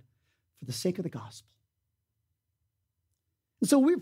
For 0.58 0.66
the 0.66 0.72
sake 0.72 0.98
of 0.98 1.04
the 1.04 1.10
gospel. 1.10 1.48
And 3.60 3.68
so 3.68 3.78
we 3.78 3.96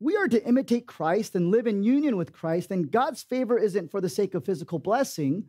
we 0.00 0.16
are 0.16 0.28
to 0.28 0.44
imitate 0.46 0.86
Christ 0.86 1.34
and 1.34 1.50
live 1.50 1.66
in 1.66 1.82
union 1.82 2.16
with 2.16 2.32
Christ, 2.32 2.70
and 2.70 2.90
God's 2.90 3.22
favor 3.22 3.58
isn't 3.58 3.90
for 3.90 4.00
the 4.00 4.08
sake 4.08 4.34
of 4.34 4.44
physical 4.44 4.78
blessing, 4.78 5.44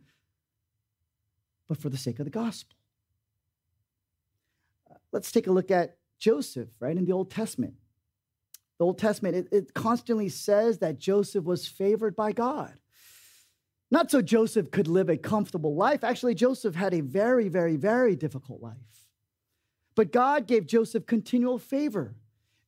but 1.68 1.78
for 1.78 1.88
the 1.88 1.96
sake 1.96 2.18
of 2.20 2.24
the 2.24 2.30
gospel. 2.30 2.76
Let's 5.12 5.30
take 5.30 5.46
a 5.46 5.52
look 5.52 5.70
at 5.70 5.98
Joseph, 6.18 6.68
right, 6.80 6.96
in 6.96 7.04
the 7.04 7.12
Old 7.12 7.30
Testament. 7.30 7.74
The 8.78 8.84
Old 8.84 8.98
Testament, 8.98 9.36
it, 9.36 9.48
it 9.52 9.74
constantly 9.74 10.28
says 10.28 10.78
that 10.78 10.98
Joseph 10.98 11.44
was 11.44 11.66
favored 11.66 12.14
by 12.14 12.32
God. 12.32 12.74
Not 13.90 14.10
so 14.10 14.20
Joseph 14.20 14.70
could 14.70 14.88
live 14.88 15.08
a 15.08 15.16
comfortable 15.16 15.76
life. 15.76 16.02
Actually, 16.02 16.34
Joseph 16.34 16.74
had 16.74 16.92
a 16.92 17.00
very, 17.00 17.48
very, 17.48 17.76
very 17.76 18.16
difficult 18.16 18.60
life. 18.60 18.76
But 19.94 20.12
God 20.12 20.46
gave 20.46 20.66
Joseph 20.66 21.06
continual 21.06 21.58
favor 21.58 22.16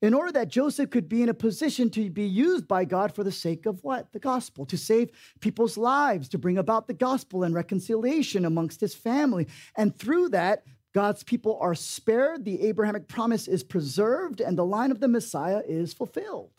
in 0.01 0.15
order 0.15 0.31
that 0.33 0.49
Joseph 0.49 0.91
could 0.91 1.09
be 1.09 1.23
in 1.23 1.29
a 1.29 1.35
position 1.35 1.91
to 1.91 2.09
be 2.09 2.25
used 2.25 2.69
by 2.69 2.85
God 2.85 3.15
for 3.15 3.25
the 3.25 3.33
sake 3.33 3.67
of 3.67 3.83
what? 3.83 4.13
The 4.13 4.21
gospel, 4.21 4.65
to 4.67 4.79
save 4.79 5.11
people's 5.41 5.77
lives, 5.77 6.29
to 6.31 6.39
bring 6.39 6.57
about 6.57 6.87
the 6.87 6.95
gospel 6.95 7.43
and 7.43 7.53
reconciliation 7.55 8.45
amongst 8.45 8.81
his 8.81 8.95
family. 8.95 9.49
And 9.77 9.99
through 9.99 10.31
that, 10.31 10.63
God's 10.95 11.23
people 11.23 11.59
are 11.61 11.75
spared, 11.75 12.45
the 12.45 12.63
Abrahamic 12.67 13.09
promise 13.09 13.47
is 13.47 13.63
preserved, 13.63 14.41
and 14.41 14.57
the 14.57 14.65
line 14.65 14.91
of 14.91 15.01
the 15.01 15.09
Messiah 15.09 15.63
is 15.67 15.93
fulfilled. 15.93 16.51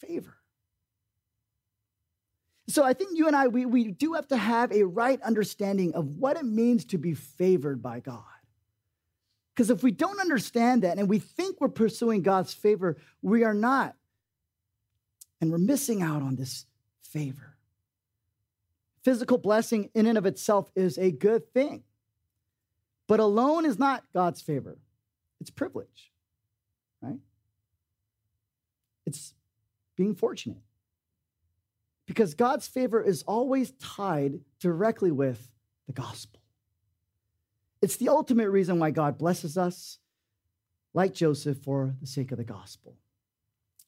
Favor. 0.00 0.36
So 2.68 2.84
I 2.84 2.94
think 2.94 3.16
you 3.16 3.26
and 3.26 3.36
I, 3.36 3.48
we, 3.48 3.66
we 3.66 3.90
do 3.90 4.14
have 4.14 4.28
to 4.28 4.36
have 4.36 4.72
a 4.72 4.84
right 4.84 5.20
understanding 5.22 5.94
of 5.94 6.16
what 6.16 6.36
it 6.36 6.44
means 6.44 6.84
to 6.86 6.98
be 6.98 7.14
favored 7.14 7.82
by 7.82 8.00
God. 8.00 8.22
Because 9.54 9.70
if 9.70 9.82
we 9.82 9.90
don't 9.90 10.20
understand 10.20 10.82
that 10.82 10.98
and 10.98 11.08
we 11.08 11.18
think 11.18 11.60
we're 11.60 11.68
pursuing 11.68 12.22
God's 12.22 12.54
favor, 12.54 12.96
we 13.20 13.44
are 13.44 13.54
not. 13.54 13.94
And 15.40 15.50
we're 15.50 15.58
missing 15.58 16.02
out 16.02 16.22
on 16.22 16.36
this 16.36 16.66
favor. 17.02 17.56
Physical 19.02 19.36
blessing 19.36 19.90
in 19.94 20.06
and 20.06 20.16
of 20.16 20.24
itself 20.24 20.70
is 20.74 20.96
a 20.96 21.10
good 21.10 21.52
thing. 21.52 21.82
But 23.12 23.20
alone 23.20 23.66
is 23.66 23.78
not 23.78 24.04
God's 24.14 24.40
favor, 24.40 24.78
it's 25.38 25.50
privilege, 25.50 26.10
right? 27.02 27.18
It's 29.04 29.34
being 29.98 30.14
fortunate. 30.14 30.62
Because 32.06 32.32
God's 32.32 32.66
favor 32.66 33.02
is 33.02 33.22
always 33.24 33.72
tied 33.72 34.40
directly 34.60 35.10
with 35.10 35.50
the 35.86 35.92
gospel. 35.92 36.40
It's 37.82 37.96
the 37.96 38.08
ultimate 38.08 38.48
reason 38.48 38.78
why 38.78 38.92
God 38.92 39.18
blesses 39.18 39.58
us, 39.58 39.98
like 40.94 41.12
Joseph, 41.12 41.58
for 41.58 41.94
the 42.00 42.06
sake 42.06 42.32
of 42.32 42.38
the 42.38 42.44
gospel. 42.44 42.96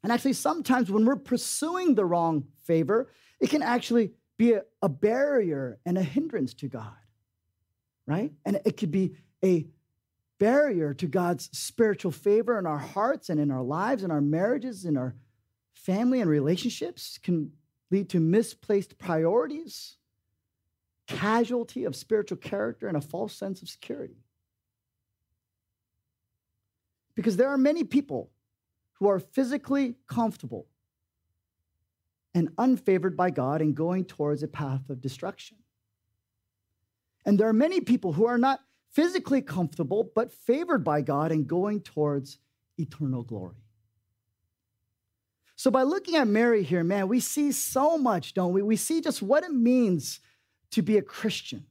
And 0.02 0.12
actually, 0.12 0.34
sometimes 0.34 0.90
when 0.90 1.06
we're 1.06 1.16
pursuing 1.16 1.94
the 1.94 2.04
wrong 2.04 2.44
favor, 2.64 3.10
it 3.40 3.48
can 3.48 3.62
actually 3.62 4.10
be 4.36 4.58
a, 4.82 4.88
barrier 4.90 5.78
and 5.86 5.96
a 5.96 6.02
hindrance 6.02 6.52
to 6.52 6.68
God 6.68 6.92
right? 8.06 8.32
And 8.44 8.60
it 8.64 8.76
could 8.76 8.90
be 8.90 9.14
a 9.44 9.66
barrier 10.38 10.94
to 10.94 11.06
God's 11.06 11.48
spiritual 11.56 12.12
favor 12.12 12.58
in 12.58 12.66
our 12.66 12.78
hearts 12.78 13.28
and 13.30 13.40
in 13.40 13.50
our 13.50 13.62
lives, 13.62 14.02
and 14.02 14.12
our 14.12 14.20
marriages, 14.20 14.84
and 14.84 14.98
our 14.98 15.14
family 15.72 16.20
and 16.20 16.28
relationships, 16.28 17.18
can 17.22 17.52
lead 17.90 18.08
to 18.10 18.20
misplaced 18.20 18.98
priorities, 18.98 19.96
casualty 21.06 21.84
of 21.84 21.94
spiritual 21.94 22.38
character, 22.38 22.88
and 22.88 22.96
a 22.96 23.00
false 23.00 23.34
sense 23.34 23.62
of 23.62 23.68
security. 23.68 24.16
Because 27.14 27.36
there 27.36 27.48
are 27.48 27.58
many 27.58 27.84
people 27.84 28.30
who 28.94 29.08
are 29.08 29.20
physically 29.20 29.96
comfortable 30.08 30.66
and 32.34 32.54
unfavored 32.56 33.14
by 33.14 33.30
God 33.30 33.60
and 33.60 33.74
going 33.74 34.04
towards 34.04 34.42
a 34.42 34.48
path 34.48 34.90
of 34.90 35.00
destruction. 35.00 35.58
And 37.24 37.38
there 37.38 37.48
are 37.48 37.54
many 37.54 37.80
people 37.80 38.12
who 38.12 38.26
are 38.26 38.38
not 38.38 38.60
physically 38.92 39.42
comfortable, 39.42 40.10
but 40.14 40.32
favored 40.32 40.84
by 40.84 41.00
God 41.00 41.32
and 41.32 41.46
going 41.46 41.80
towards 41.80 42.38
eternal 42.78 43.22
glory. 43.22 43.56
So, 45.56 45.70
by 45.70 45.82
looking 45.82 46.16
at 46.16 46.26
Mary 46.26 46.62
here, 46.62 46.84
man, 46.84 47.08
we 47.08 47.20
see 47.20 47.52
so 47.52 47.96
much, 47.96 48.34
don't 48.34 48.52
we? 48.52 48.62
We 48.62 48.76
see 48.76 49.00
just 49.00 49.22
what 49.22 49.44
it 49.44 49.52
means 49.52 50.20
to 50.72 50.82
be 50.82 50.96
a 50.96 51.02
Christian, 51.02 51.66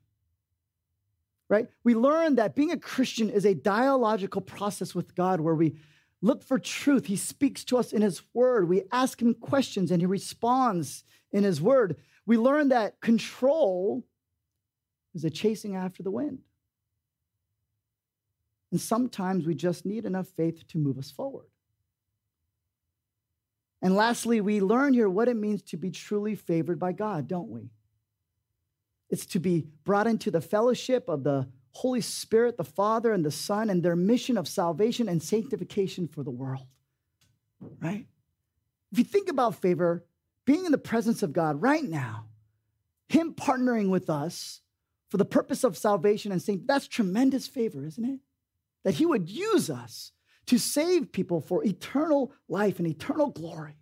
right? 1.49 1.67
We 1.83 1.93
learn 1.93 2.35
that 2.35 2.55
being 2.55 2.71
a 2.71 2.79
Christian 2.79 3.29
is 3.29 3.45
a 3.45 3.53
dialogical 3.53 4.41
process 4.41 4.95
with 4.95 5.15
God 5.15 5.41
where 5.41 5.55
we 5.55 5.75
look 6.21 6.43
for 6.43 6.57
truth. 6.57 7.07
He 7.07 7.17
speaks 7.17 7.65
to 7.65 7.77
us 7.77 7.91
in 7.91 8.01
His 8.01 8.21
Word. 8.33 8.69
We 8.69 8.83
ask 8.91 9.21
Him 9.21 9.33
questions 9.33 9.91
and 9.91 10.01
He 10.01 10.05
responds 10.05 11.03
in 11.33 11.43
His 11.43 11.61
Word. 11.61 11.97
We 12.25 12.37
learn 12.37 12.69
that 12.69 13.01
control 13.01 14.05
is 15.13 15.23
a 15.23 15.29
chasing 15.29 15.75
after 15.75 16.03
the 16.03 16.11
wind. 16.11 16.39
And 18.71 18.81
sometimes 18.81 19.45
we 19.45 19.53
just 19.53 19.85
need 19.85 20.05
enough 20.05 20.27
faith 20.27 20.67
to 20.69 20.79
move 20.79 20.97
us 20.97 21.11
forward. 21.11 21.45
And 23.83 23.95
lastly, 23.95 24.41
we 24.41 24.61
learn 24.61 24.93
here 24.93 25.09
what 25.09 25.27
it 25.27 25.35
means 25.35 25.61
to 25.63 25.77
be 25.77 25.91
truly 25.91 26.35
favored 26.35 26.79
by 26.79 26.93
God, 26.93 27.27
don't 27.27 27.49
we? 27.49 27.69
It's 29.09 29.25
to 29.27 29.39
be 29.39 29.67
brought 29.83 30.07
into 30.07 30.31
the 30.31 30.41
fellowship 30.41 31.07
of 31.07 31.23
the 31.23 31.47
Holy 31.73 32.01
Spirit, 32.01 32.57
the 32.57 32.63
Father, 32.63 33.11
and 33.11 33.25
the 33.25 33.29
Son, 33.29 33.69
and 33.69 33.83
their 33.83 33.95
mission 33.95 34.37
of 34.37 34.47
salvation 34.47 35.09
and 35.09 35.21
sanctification 35.21 36.07
for 36.07 36.23
the 36.23 36.31
world, 36.31 36.65
right? 37.79 38.07
If 38.91 38.97
you 38.97 39.03
think 39.03 39.29
about 39.29 39.55
favor, 39.55 40.05
being 40.45 40.65
in 40.65 40.71
the 40.71 40.77
presence 40.77 41.21
of 41.21 41.33
God 41.33 41.61
right 41.61 41.83
now, 41.83 42.25
Him 43.09 43.33
partnering 43.33 43.89
with 43.89 44.09
us 44.09 44.61
for 45.13 45.17
the 45.17 45.25
purpose 45.25 45.63
of 45.63 45.77
salvation 45.77 46.31
and 46.31 46.41
saying, 46.41 46.63
that's 46.65 46.87
tremendous 46.87 47.45
favor, 47.45 47.85
isn't 47.85 48.03
it? 48.03 48.19
That 48.83 48.95
he 48.95 49.05
would 49.05 49.29
use 49.29 49.69
us 49.69 50.11
to 50.47 50.57
save 50.57 51.11
people 51.11 51.39
for 51.39 51.63
eternal 51.63 52.33
life 52.49 52.79
and 52.79 52.87
eternal 52.87 53.29
glory. 53.29 53.77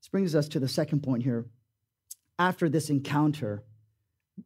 This 0.00 0.08
brings 0.08 0.36
us 0.36 0.46
to 0.50 0.60
the 0.60 0.68
second 0.68 1.02
point 1.02 1.24
here. 1.24 1.46
After 2.38 2.68
this 2.68 2.90
encounter, 2.90 3.64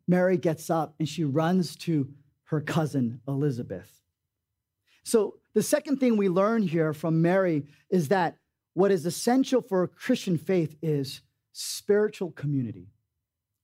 Mary 0.09 0.39
gets 0.39 0.71
up 0.71 0.95
and 0.99 1.07
she 1.07 1.23
runs 1.23 1.77
to 1.77 2.09
her 2.45 2.63
cousin 2.63 3.21
Elizabeth. 3.29 4.01
So, 5.05 5.35
the 5.53 5.63
second 5.63 5.99
thing 6.01 6.17
we 6.17 6.31
learn 6.31 6.63
here 6.63 6.95
from 6.95 7.21
Mary 7.21 7.67
is 7.91 8.09
that 8.09 8.39
what 8.73 8.91
is 8.91 9.05
essential 9.05 9.61
for 9.61 9.83
a 9.83 9.89
Christian 9.89 10.39
faith 10.39 10.79
is 10.81 11.21
spiritual 11.57 12.31
community, 12.33 12.89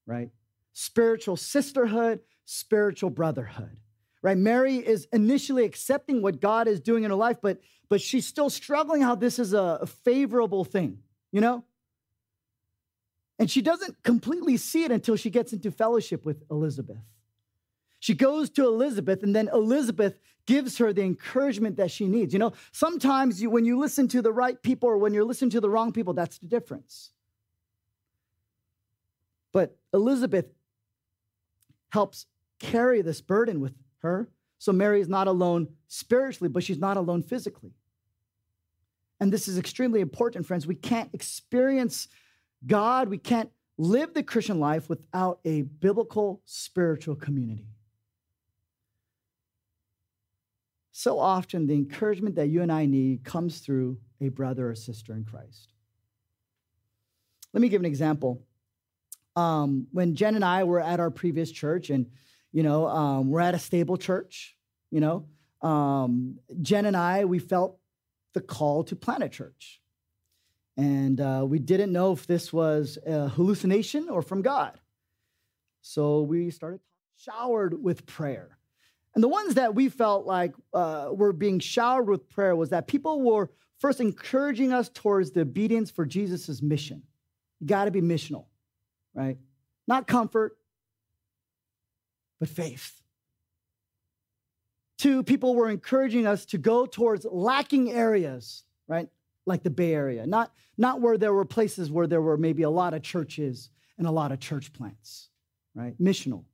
right? 0.07 0.31
Spiritual 0.73 1.37
sisterhood, 1.37 2.21
spiritual 2.47 3.11
brotherhood. 3.11 3.77
right? 4.23 4.39
Mary 4.39 4.77
is 4.77 5.07
initially 5.13 5.65
accepting 5.65 6.23
what 6.23 6.41
God 6.41 6.69
is 6.69 6.81
doing 6.81 7.05
in 7.05 7.11
her 7.11 7.17
life, 7.17 7.37
but, 7.43 7.61
but 7.91 8.01
she's 8.01 8.27
still 8.27 8.49
struggling 8.49 9.03
how 9.03 9.15
this 9.15 9.39
is 9.39 9.53
a, 9.53 9.81
a 9.83 9.87
favorable 9.87 10.65
thing, 10.65 11.01
you 11.33 11.41
know? 11.43 11.65
And 13.39 13.51
she 13.51 13.61
doesn't 13.61 14.03
completely 14.03 14.57
see 14.57 14.85
it 14.85 14.91
until 14.91 15.17
she 15.17 15.29
gets 15.29 15.53
into 15.53 15.71
fellowship 15.71 16.25
with 16.25 16.43
Elizabeth. 16.51 17.03
She 17.99 18.15
goes 18.15 18.49
to 18.51 18.67
Elizabeth, 18.67 19.23
and 19.23 19.37
then 19.37 19.49
Elizabeth 19.53 20.19
gives 20.47 20.79
her 20.79 20.93
the 20.93 21.03
encouragement 21.03 21.77
that 21.77 21.91
she 21.91 22.07
needs. 22.07 22.33
You 22.33 22.39
know, 22.39 22.53
sometimes 22.73 23.43
you, 23.43 23.51
when 23.51 23.65
you 23.65 23.79
listen 23.79 24.09
to 24.09 24.23
the 24.23 24.33
right 24.33 24.61
people 24.63 24.89
or 24.89 24.97
when 24.97 25.13
you're 25.13 25.25
listening 25.25 25.51
to 25.51 25.61
the 25.61 25.71
wrong 25.71 25.93
people, 25.93 26.15
that's 26.15 26.39
the 26.39 26.47
difference. 26.47 27.11
Elizabeth 29.93 30.47
helps 31.91 32.27
carry 32.59 33.03
this 33.03 33.21
burden 33.21 33.61
with 33.61 33.75
her. 33.99 34.29
So 34.59 34.73
Mary 34.73 35.01
is 35.01 35.09
not 35.09 35.27
alone 35.27 35.69
spiritually, 35.89 36.49
but 36.49 36.63
she's 36.63 36.79
not 36.79 36.97
alone 36.97 37.23
physically. 37.23 37.73
And 39.21 39.33
this 39.33 39.47
is 39.49 39.59
extremely 39.59 40.01
important, 40.01 40.47
friends. 40.47 40.67
We 40.67 40.75
can't 40.75 41.11
experience 41.13 42.09
God, 42.67 43.09
we 43.09 43.19
can't 43.19 43.51
live 43.77 44.15
the 44.15 44.23
Christian 44.23 44.61
life 44.61 44.89
without 44.89 45.41
a 45.45 45.63
biblical 45.63 46.43
spiritual 46.45 47.17
community. 47.17 47.67
So 50.93 51.19
often, 51.19 51.67
the 51.67 51.75
encouragement 51.75 52.37
that 52.37 52.49
you 52.49 52.63
and 52.63 52.71
I 52.71 52.87
need 52.87 53.25
comes 53.25 53.59
through 53.59 53.99
a 54.21 54.29
brother 54.29 54.71
or 54.71 54.75
sister 54.75 55.15
in 55.15 55.25
Christ. 55.25 55.73
Let 57.53 57.61
me 57.61 57.69
give 57.69 57.81
an 57.81 57.87
example. 57.87 58.43
Um, 59.37 59.87
when 59.93 60.15
Jen 60.15 60.35
and 60.35 60.45
I 60.45 60.65
were 60.65 60.81
at 60.81 61.01
our 61.01 61.11
previous 61.11 61.51
church, 61.51 61.91
and 61.91 62.07
you 62.53 62.63
know, 62.63 62.87
um, 62.87 63.31
we're 63.31 63.41
at 63.41 63.55
a 63.55 63.59
stable 63.59 63.97
church. 63.97 64.57
You 64.91 65.01
know, 65.01 65.27
um, 65.67 66.39
Jen 66.61 66.87
and 66.87 66.97
I, 66.97 67.25
we 67.25 67.39
felt 67.39 67.79
the 68.35 68.41
call 68.41 68.85
to 68.85 68.97
plant 68.97 69.23
a 69.23 69.29
church, 69.29 69.81
and 70.77 71.21
uh, 71.21 71.45
we 71.47 71.59
didn't 71.59 71.93
know 71.93 72.13
if 72.13 72.27
this 72.27 72.53
was 72.53 72.99
a 73.07 73.29
hallucination 73.29 74.09
or 74.09 74.23
from 74.23 74.43
God. 74.43 74.79
So 75.81 76.23
we 76.23 76.51
started 76.51 76.81
showered 77.17 77.83
with 77.83 78.07
prayer. 78.07 78.59
And 79.15 79.23
the 79.23 79.29
ones 79.29 79.55
that 79.55 79.75
we 79.75 79.89
felt 79.89 80.27
like 80.27 80.55
uh, 80.73 81.11
were 81.13 81.33
being 81.33 81.59
showered 81.59 82.09
with 82.09 82.29
prayer 82.29 82.57
was 82.57 82.71
that 82.71 82.87
people 82.87 83.21
were 83.21 83.51
first 83.79 84.01
encouraging 84.01 84.73
us 84.73 84.89
towards 84.89 85.33
the 85.33 85.43
obedience 85.43 85.91
for 85.91 86.07
Jesus' 86.07 86.63
mission. 86.63 87.03
You 87.61 87.67
got 87.67 87.85
to 87.85 87.91
be 87.91 88.01
missional, 88.01 88.47
right? 89.15 89.39
Not 89.87 90.07
comfort, 90.07 90.57
but 92.41 92.49
faith. 92.49 93.03
Two, 94.99 95.23
people 95.23 95.55
were 95.55 95.69
encouraging 95.69 96.27
us 96.27 96.45
to 96.47 96.59
go 96.59 96.87
towards 96.87 97.27
lacking 97.29 97.91
areas, 97.91 98.65
right? 98.87 99.09
Like 99.47 99.65
the 99.65 99.71
Bay 99.71 99.95
Area, 99.95 100.27
not, 100.27 100.53
not 100.79 101.01
where 101.01 101.19
there 101.19 101.35
were 101.35 101.45
places 101.45 101.91
where 101.91 102.07
there 102.07 102.23
were 102.23 102.37
maybe 102.37 102.63
a 102.63 102.71
lot 102.71 102.95
of 102.95 103.03
churches 103.03 103.71
and 103.99 104.07
a 104.07 104.13
lot 104.13 104.31
of 104.31 104.39
church 104.39 104.73
plants, 104.73 105.29
right? 105.75 105.99
Missional. 106.01 106.45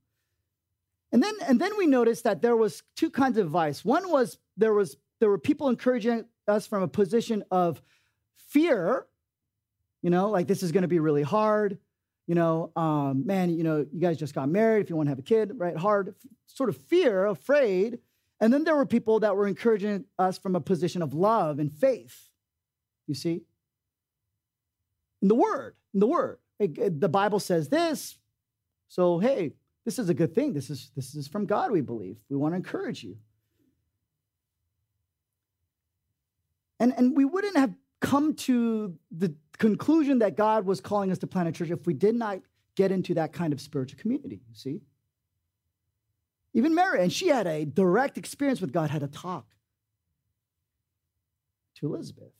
And 1.11 1.21
then, 1.23 1.33
and 1.47 1.59
then 1.59 1.71
we 1.77 1.87
noticed 1.87 2.23
that 2.23 2.41
there 2.41 2.55
was 2.55 2.83
two 2.95 3.09
kinds 3.09 3.37
of 3.37 3.45
advice. 3.45 3.83
One 3.83 4.11
was 4.11 4.37
there 4.57 4.73
was 4.73 4.97
there 5.19 5.29
were 5.29 5.37
people 5.37 5.69
encouraging 5.69 6.25
us 6.47 6.67
from 6.67 6.83
a 6.83 6.87
position 6.87 7.43
of 7.51 7.81
fear, 8.35 9.05
you 10.01 10.09
know, 10.09 10.29
like 10.29 10.47
this 10.47 10.63
is 10.63 10.71
going 10.71 10.83
to 10.83 10.87
be 10.87 10.99
really 10.99 11.23
hard. 11.23 11.77
You 12.29 12.35
know, 12.35 12.71
um, 12.75 13.25
man, 13.25 13.49
you 13.49 13.63
know, 13.63 13.87
you 13.91 13.99
guys 13.99 14.15
just 14.15 14.35
got 14.35 14.49
married. 14.49 14.81
If 14.81 14.91
you 14.91 14.95
want 14.95 15.07
to 15.07 15.09
have 15.09 15.17
a 15.17 15.23
kid, 15.23 15.53
right? 15.55 15.75
Hard, 15.75 16.13
sort 16.45 16.69
of 16.69 16.77
fear, 16.77 17.25
afraid. 17.25 17.97
And 18.39 18.53
then 18.53 18.65
there 18.65 18.75
were 18.75 18.85
people 18.85 19.21
that 19.21 19.35
were 19.35 19.47
encouraging 19.47 20.05
us 20.19 20.37
from 20.37 20.55
a 20.55 20.61
position 20.61 21.01
of 21.01 21.15
love 21.15 21.57
and 21.57 21.73
faith. 21.73 22.29
You 23.07 23.15
see, 23.15 23.41
in 25.23 25.27
the 25.27 25.33
Word, 25.33 25.73
in 25.91 26.01
the 26.01 26.05
Word, 26.05 26.37
the 26.59 27.09
Bible 27.09 27.39
says 27.39 27.69
this. 27.69 28.19
So 28.89 29.17
hey, 29.17 29.53
this 29.83 29.97
is 29.97 30.09
a 30.09 30.13
good 30.13 30.35
thing. 30.35 30.53
This 30.53 30.69
is, 30.69 30.91
this 30.95 31.15
is 31.15 31.27
from 31.27 31.47
God, 31.47 31.71
we 31.71 31.81
believe. 31.81 32.17
We 32.29 32.37
want 32.37 32.51
to 32.51 32.57
encourage 32.57 33.03
you. 33.03 33.17
And, 36.79 36.93
and 36.95 37.17
we 37.17 37.25
wouldn't 37.25 37.57
have 37.57 37.73
come 38.01 38.35
to 38.35 38.93
the 39.09 39.33
conclusion 39.59 40.19
that 40.19 40.35
God 40.35 40.65
was 40.65 40.81
calling 40.81 41.11
us 41.11 41.19
to 41.19 41.27
plant 41.27 41.47
a 41.47 41.51
church 41.51 41.69
if 41.69 41.85
we 41.85 41.93
did 41.93 42.15
not 42.15 42.39
get 42.75 42.91
into 42.91 43.13
that 43.13 43.33
kind 43.33 43.53
of 43.53 43.61
spiritual 43.61 43.99
community, 43.99 44.41
you 44.47 44.55
see? 44.55 44.81
Even 46.53 46.73
Mary, 46.73 47.03
and 47.03 47.13
she 47.13 47.27
had 47.27 47.45
a 47.45 47.65
direct 47.65 48.17
experience 48.17 48.59
with 48.59 48.73
God, 48.73 48.89
had 48.89 49.03
a 49.03 49.07
talk 49.07 49.45
to 51.75 51.85
Elizabeth. 51.85 52.33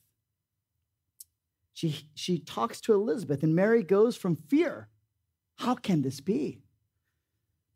She, 1.74 2.10
she 2.16 2.40
talks 2.40 2.82
to 2.82 2.94
Elizabeth, 2.94 3.44
and 3.44 3.56
Mary 3.56 3.84
goes 3.84 4.18
from 4.18 4.36
fear. 4.36 4.90
How 5.58 5.76
can 5.76 6.02
this 6.02 6.20
be? 6.20 6.64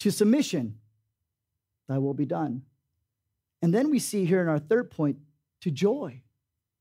to 0.03 0.11
submission, 0.11 0.79
thy 1.87 1.97
will 1.97 2.13
be 2.13 2.25
done. 2.25 2.63
And 3.61 3.73
then 3.73 3.89
we 3.89 3.99
see 3.99 4.25
here 4.25 4.41
in 4.41 4.49
our 4.49 4.59
third 4.59 4.91
point 4.91 5.15
to 5.61 5.71
joy. 5.71 6.23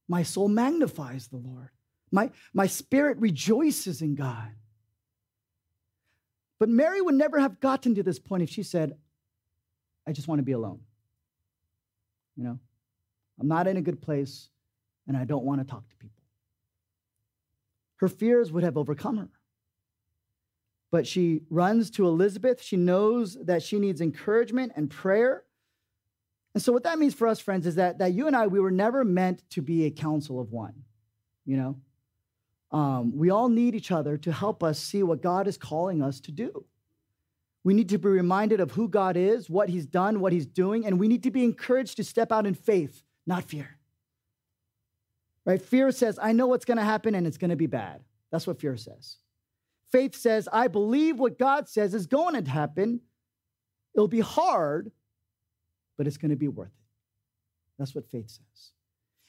My 0.09 0.25
soul 0.25 0.49
magnifies 0.49 1.29
the 1.29 1.37
Lord. 1.37 1.71
My, 2.13 2.31
my 2.53 2.67
spirit 2.67 3.19
rejoices 3.19 4.03
in 4.03 4.15
God. 4.15 4.51
But 6.59 6.69
Mary 6.69 7.01
would 7.01 7.17
never 7.17 7.41
have 7.41 7.59
gotten 7.59 7.97
to 7.97 8.03
this 8.05 8.21
point 8.21 8.45
if 8.45 8.51
she 8.51 8.63
said, 8.63 8.97
I 10.07 10.13
just 10.13 10.29
want 10.29 10.39
to 10.39 10.45
be 10.45 10.53
alone. 10.53 10.81
You 12.37 12.45
know, 12.45 12.59
I'm 13.41 13.49
not 13.49 13.67
in 13.67 13.77
a 13.77 13.83
good 13.83 14.01
place 14.01 14.49
and 15.09 15.17
I 15.17 15.25
don't 15.25 15.45
want 15.45 15.61
to 15.61 15.67
talk 15.67 15.89
to 15.89 15.97
people. 15.97 16.23
Her 17.97 18.09
fears 18.09 18.53
would 18.53 18.63
have 18.63 18.77
overcome 18.77 19.17
her 19.17 19.29
but 20.93 21.07
she 21.07 21.41
runs 21.49 21.91
to 21.93 22.07
Elizabeth. 22.07 22.63
She 22.63 22.77
knows 22.77 23.37
that 23.43 23.63
she 23.63 23.81
needs 23.81 24.01
encouragement 24.01 24.73
and 24.77 24.91
prayer. 24.91 25.43
And 26.55 26.63
so, 26.63 26.71
what 26.71 26.85
that 26.85 26.99
means 26.99 27.15
for 27.15 27.27
us, 27.27 27.41
friends, 27.41 27.67
is 27.67 27.77
that, 27.77 27.99
that 27.99 28.13
you 28.13 28.27
and 28.27 28.37
I, 28.37 28.47
we 28.47 28.61
were 28.61 28.71
never 28.71 29.03
meant 29.03 29.43
to 29.51 29.63
be 29.63 29.87
a 29.87 29.91
council 29.91 30.39
of 30.39 30.53
one. 30.53 30.75
You 31.47 31.57
know, 31.57 31.77
um, 32.73 33.17
we 33.17 33.31
all 33.31 33.49
need 33.49 33.75
each 33.75 33.91
other 33.91 34.17
to 34.19 34.33
help 34.33 34.63
us 34.63 34.79
see 34.79 35.03
what 35.03 35.23
God 35.23 35.47
is 35.47 35.59
calling 35.59 36.03
us 36.03 36.21
to 36.21 36.33
do. 36.33 36.65
We 37.65 37.75
need 37.75 37.91
to 37.91 37.99
be 37.99 38.09
reminded 38.09 38.61
of 38.61 38.73
who 38.73 38.89
God 38.89 39.17
is, 39.17 39.49
what 39.49 39.69
He's 39.69 39.87
done, 39.87 40.21
what 40.21 40.33
He's 40.33 40.47
doing, 40.47 40.87
and 40.87 40.99
we 40.99 41.07
need 41.07 41.23
to 41.25 41.31
be 41.31 41.45
encouraged 41.45 41.97
to 41.99 42.05
step 42.05 42.33
out 42.33 42.47
in 42.47 42.55
faith, 42.55 43.05
not 43.27 43.45
fear. 43.45 43.79
Right? 45.45 45.61
Fear 45.61 45.93
says, 45.93 46.19
I 46.21 46.33
know 46.33 46.47
what's 46.47 46.65
going 46.65 46.79
to 46.79 46.85
happen 46.85 47.15
and 47.15 47.27
it's 47.27 47.39
going 47.39 47.51
to 47.51 47.57
be 47.57 47.67
bad. 47.67 48.01
That's 48.31 48.47
what 48.47 48.61
fear 48.61 48.77
says. 48.77 49.17
Faith 49.91 50.15
says, 50.15 50.49
I 50.53 50.69
believe 50.69 51.19
what 51.19 51.39
God 51.39 51.69
says 51.69 51.95
is 51.95 52.07
going 52.07 52.43
to 52.43 52.51
happen. 52.51 53.01
It'll 53.95 54.09
be 54.09 54.21
hard, 54.21 54.91
but 55.99 56.07
it's 56.07 56.17
going 56.17 56.31
to 56.31 56.37
be 56.37 56.49
worth 56.49 56.69
it. 56.69 56.73
That's 57.79 57.95
what 57.95 58.09
faith 58.09 58.31
says. 58.31 58.71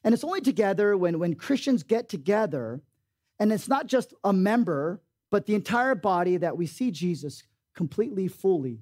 And 0.04 0.14
it's 0.14 0.24
only 0.24 0.42
together 0.42 0.96
when, 0.96 1.20
when 1.20 1.36
Christians 1.36 1.84
get 1.84 2.10
together, 2.10 2.82
and 3.40 3.52
it's 3.52 3.68
not 3.68 3.88
just 3.88 4.14
a 4.24 4.34
member, 4.34 5.02
but 5.32 5.46
the 5.46 5.56
entire 5.56 5.96
body 5.96 6.38
that 6.38 6.58
we 6.58 6.66
see 6.66 6.92
Jesus 6.92 7.44
completely, 7.76 8.28
fully 8.28 8.82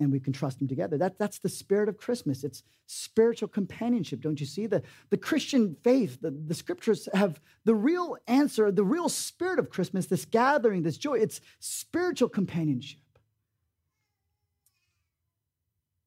and 0.00 0.12
we 0.12 0.20
can 0.20 0.32
trust 0.32 0.58
them 0.58 0.68
together. 0.68 0.96
That, 0.96 1.18
that's 1.18 1.38
the 1.38 1.48
spirit 1.48 1.88
of 1.88 1.96
Christmas. 1.96 2.44
It's 2.44 2.62
spiritual 2.86 3.48
companionship, 3.48 4.20
don't 4.20 4.38
you 4.38 4.46
see? 4.46 4.66
The, 4.66 4.82
the 5.10 5.16
Christian 5.16 5.76
faith, 5.82 6.20
the, 6.20 6.30
the 6.30 6.54
scriptures 6.54 7.08
have 7.14 7.40
the 7.64 7.74
real 7.74 8.16
answer, 8.26 8.70
the 8.70 8.84
real 8.84 9.08
spirit 9.08 9.58
of 9.58 9.70
Christmas, 9.70 10.06
this 10.06 10.24
gathering, 10.24 10.82
this 10.82 10.98
joy. 10.98 11.14
It's 11.14 11.40
spiritual 11.58 12.28
companionship. 12.28 13.00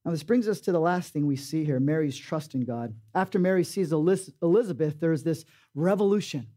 Now, 0.05 0.11
this 0.11 0.23
brings 0.23 0.47
us 0.47 0.61
to 0.61 0.71
the 0.71 0.79
last 0.79 1.13
thing 1.13 1.27
we 1.27 1.35
see 1.35 1.63
here 1.63 1.79
Mary's 1.79 2.17
trust 2.17 2.55
in 2.55 2.61
God. 2.61 2.95
After 3.13 3.37
Mary 3.37 3.63
sees 3.63 3.91
Elizabeth, 3.91 4.99
there's 4.99 5.23
this 5.23 5.45
revolution, 5.75 6.47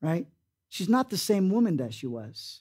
right? 0.00 0.26
She's 0.68 0.88
not 0.88 1.10
the 1.10 1.16
same 1.16 1.50
woman 1.50 1.76
that 1.78 1.92
she 1.92 2.06
was. 2.06 2.60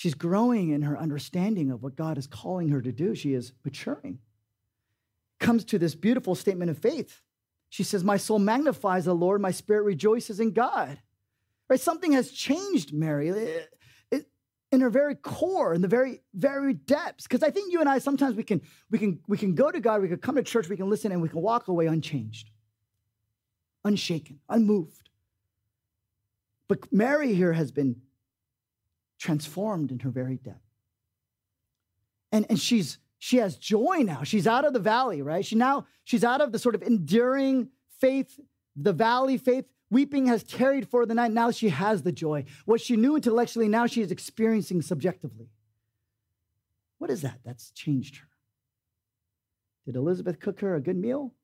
She's 0.00 0.14
growing 0.14 0.70
in 0.70 0.80
her 0.80 0.98
understanding 0.98 1.70
of 1.70 1.82
what 1.82 1.94
God 1.94 2.16
is 2.16 2.26
calling 2.26 2.70
her 2.70 2.80
to 2.80 2.90
do. 2.90 3.14
She 3.14 3.34
is 3.34 3.52
maturing. 3.64 4.18
Comes 5.38 5.62
to 5.66 5.78
this 5.78 5.94
beautiful 5.94 6.34
statement 6.34 6.70
of 6.70 6.78
faith. 6.78 7.20
She 7.68 7.82
says, 7.82 8.02
My 8.02 8.16
soul 8.16 8.38
magnifies 8.38 9.04
the 9.04 9.14
Lord, 9.14 9.42
my 9.42 9.50
spirit 9.50 9.82
rejoices 9.82 10.40
in 10.40 10.52
God. 10.52 10.98
Right? 11.68 11.78
Something 11.78 12.12
has 12.12 12.30
changed, 12.30 12.94
Mary, 12.94 13.28
it, 13.28 13.74
it, 14.10 14.26
in 14.72 14.80
her 14.80 14.88
very 14.88 15.16
core, 15.16 15.74
in 15.74 15.82
the 15.82 15.88
very, 15.88 16.22
very 16.32 16.72
depths. 16.72 17.24
Because 17.24 17.42
I 17.42 17.50
think 17.50 17.70
you 17.70 17.80
and 17.80 17.88
I 17.88 17.98
sometimes 17.98 18.36
we 18.36 18.42
can 18.42 18.62
we 18.90 18.98
can 18.98 19.20
we 19.28 19.36
can 19.36 19.54
go 19.54 19.70
to 19.70 19.80
God, 19.80 20.00
we 20.00 20.08
can 20.08 20.16
come 20.16 20.36
to 20.36 20.42
church, 20.42 20.66
we 20.70 20.78
can 20.78 20.88
listen, 20.88 21.12
and 21.12 21.20
we 21.20 21.28
can 21.28 21.42
walk 21.42 21.68
away 21.68 21.88
unchanged, 21.88 22.48
unshaken, 23.84 24.40
unmoved. 24.48 25.09
But 26.70 26.92
Mary 26.92 27.34
here 27.34 27.52
has 27.52 27.72
been 27.72 27.96
transformed 29.18 29.90
in 29.90 29.98
her 29.98 30.08
very 30.08 30.36
depth. 30.36 30.62
And, 32.30 32.46
and 32.48 32.60
she's 32.60 32.98
she 33.18 33.38
has 33.38 33.56
joy 33.56 34.04
now. 34.04 34.22
She's 34.22 34.46
out 34.46 34.64
of 34.64 34.72
the 34.72 34.78
valley, 34.78 35.20
right? 35.20 35.44
She 35.44 35.56
now 35.56 35.86
she's 36.04 36.22
out 36.22 36.40
of 36.40 36.52
the 36.52 36.60
sort 36.60 36.76
of 36.76 36.82
enduring 36.82 37.70
faith, 37.98 38.38
the 38.76 38.92
valley 38.92 39.36
faith. 39.36 39.64
Weeping 39.90 40.26
has 40.26 40.44
tarried 40.44 40.88
for 40.88 41.06
the 41.06 41.14
night. 41.14 41.32
Now 41.32 41.50
she 41.50 41.70
has 41.70 42.04
the 42.04 42.12
joy. 42.12 42.44
What 42.66 42.80
she 42.80 42.94
knew 42.94 43.16
intellectually, 43.16 43.66
now 43.66 43.86
she 43.86 44.00
is 44.00 44.12
experiencing 44.12 44.80
subjectively. 44.80 45.50
What 46.98 47.10
is 47.10 47.22
that? 47.22 47.40
That's 47.44 47.72
changed 47.72 48.18
her. 48.18 48.28
Did 49.86 49.96
Elizabeth 49.96 50.38
cook 50.38 50.60
her 50.60 50.76
a 50.76 50.80
good 50.80 50.96
meal? 50.96 51.34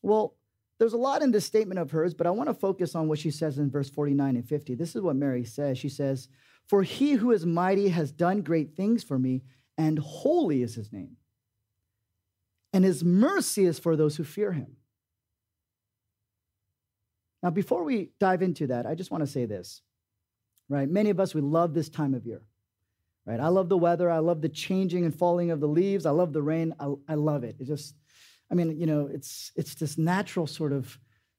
Well, 0.00 0.36
there's 0.82 0.94
a 0.94 0.98
lot 0.98 1.22
in 1.22 1.30
this 1.30 1.44
statement 1.44 1.78
of 1.78 1.92
hers, 1.92 2.12
but 2.12 2.26
I 2.26 2.30
want 2.30 2.48
to 2.48 2.54
focus 2.54 2.96
on 2.96 3.06
what 3.06 3.20
she 3.20 3.30
says 3.30 3.56
in 3.56 3.70
verse 3.70 3.88
49 3.88 4.34
and 4.34 4.44
50. 4.44 4.74
This 4.74 4.96
is 4.96 5.00
what 5.00 5.14
Mary 5.14 5.44
says. 5.44 5.78
She 5.78 5.88
says, 5.88 6.26
For 6.66 6.82
he 6.82 7.12
who 7.12 7.30
is 7.30 7.46
mighty 7.46 7.86
has 7.90 8.10
done 8.10 8.42
great 8.42 8.74
things 8.74 9.04
for 9.04 9.16
me, 9.16 9.44
and 9.78 9.96
holy 10.00 10.60
is 10.60 10.74
his 10.74 10.92
name. 10.92 11.18
And 12.72 12.84
his 12.84 13.04
mercy 13.04 13.64
is 13.64 13.78
for 13.78 13.94
those 13.94 14.16
who 14.16 14.24
fear 14.24 14.50
him. 14.50 14.76
Now, 17.44 17.50
before 17.50 17.84
we 17.84 18.10
dive 18.18 18.42
into 18.42 18.66
that, 18.66 18.84
I 18.84 18.96
just 18.96 19.12
want 19.12 19.22
to 19.22 19.30
say 19.30 19.44
this, 19.44 19.82
right? 20.68 20.90
Many 20.90 21.10
of 21.10 21.20
us, 21.20 21.32
we 21.32 21.42
love 21.42 21.74
this 21.74 21.90
time 21.90 22.12
of 22.12 22.26
year, 22.26 22.42
right? 23.24 23.38
I 23.38 23.46
love 23.46 23.68
the 23.68 23.78
weather. 23.78 24.10
I 24.10 24.18
love 24.18 24.40
the 24.40 24.48
changing 24.48 25.04
and 25.04 25.14
falling 25.14 25.52
of 25.52 25.60
the 25.60 25.68
leaves. 25.68 26.06
I 26.06 26.10
love 26.10 26.32
the 26.32 26.42
rain. 26.42 26.74
I, 26.80 26.92
I 27.06 27.14
love 27.14 27.44
it. 27.44 27.54
It 27.60 27.68
just, 27.68 27.94
I 28.52 28.54
mean, 28.54 28.78
you 28.78 28.86
know, 28.86 29.08
it's 29.10 29.50
it's 29.56 29.74
this 29.74 29.96
natural 29.96 30.46
sort 30.46 30.72
of 30.72 30.98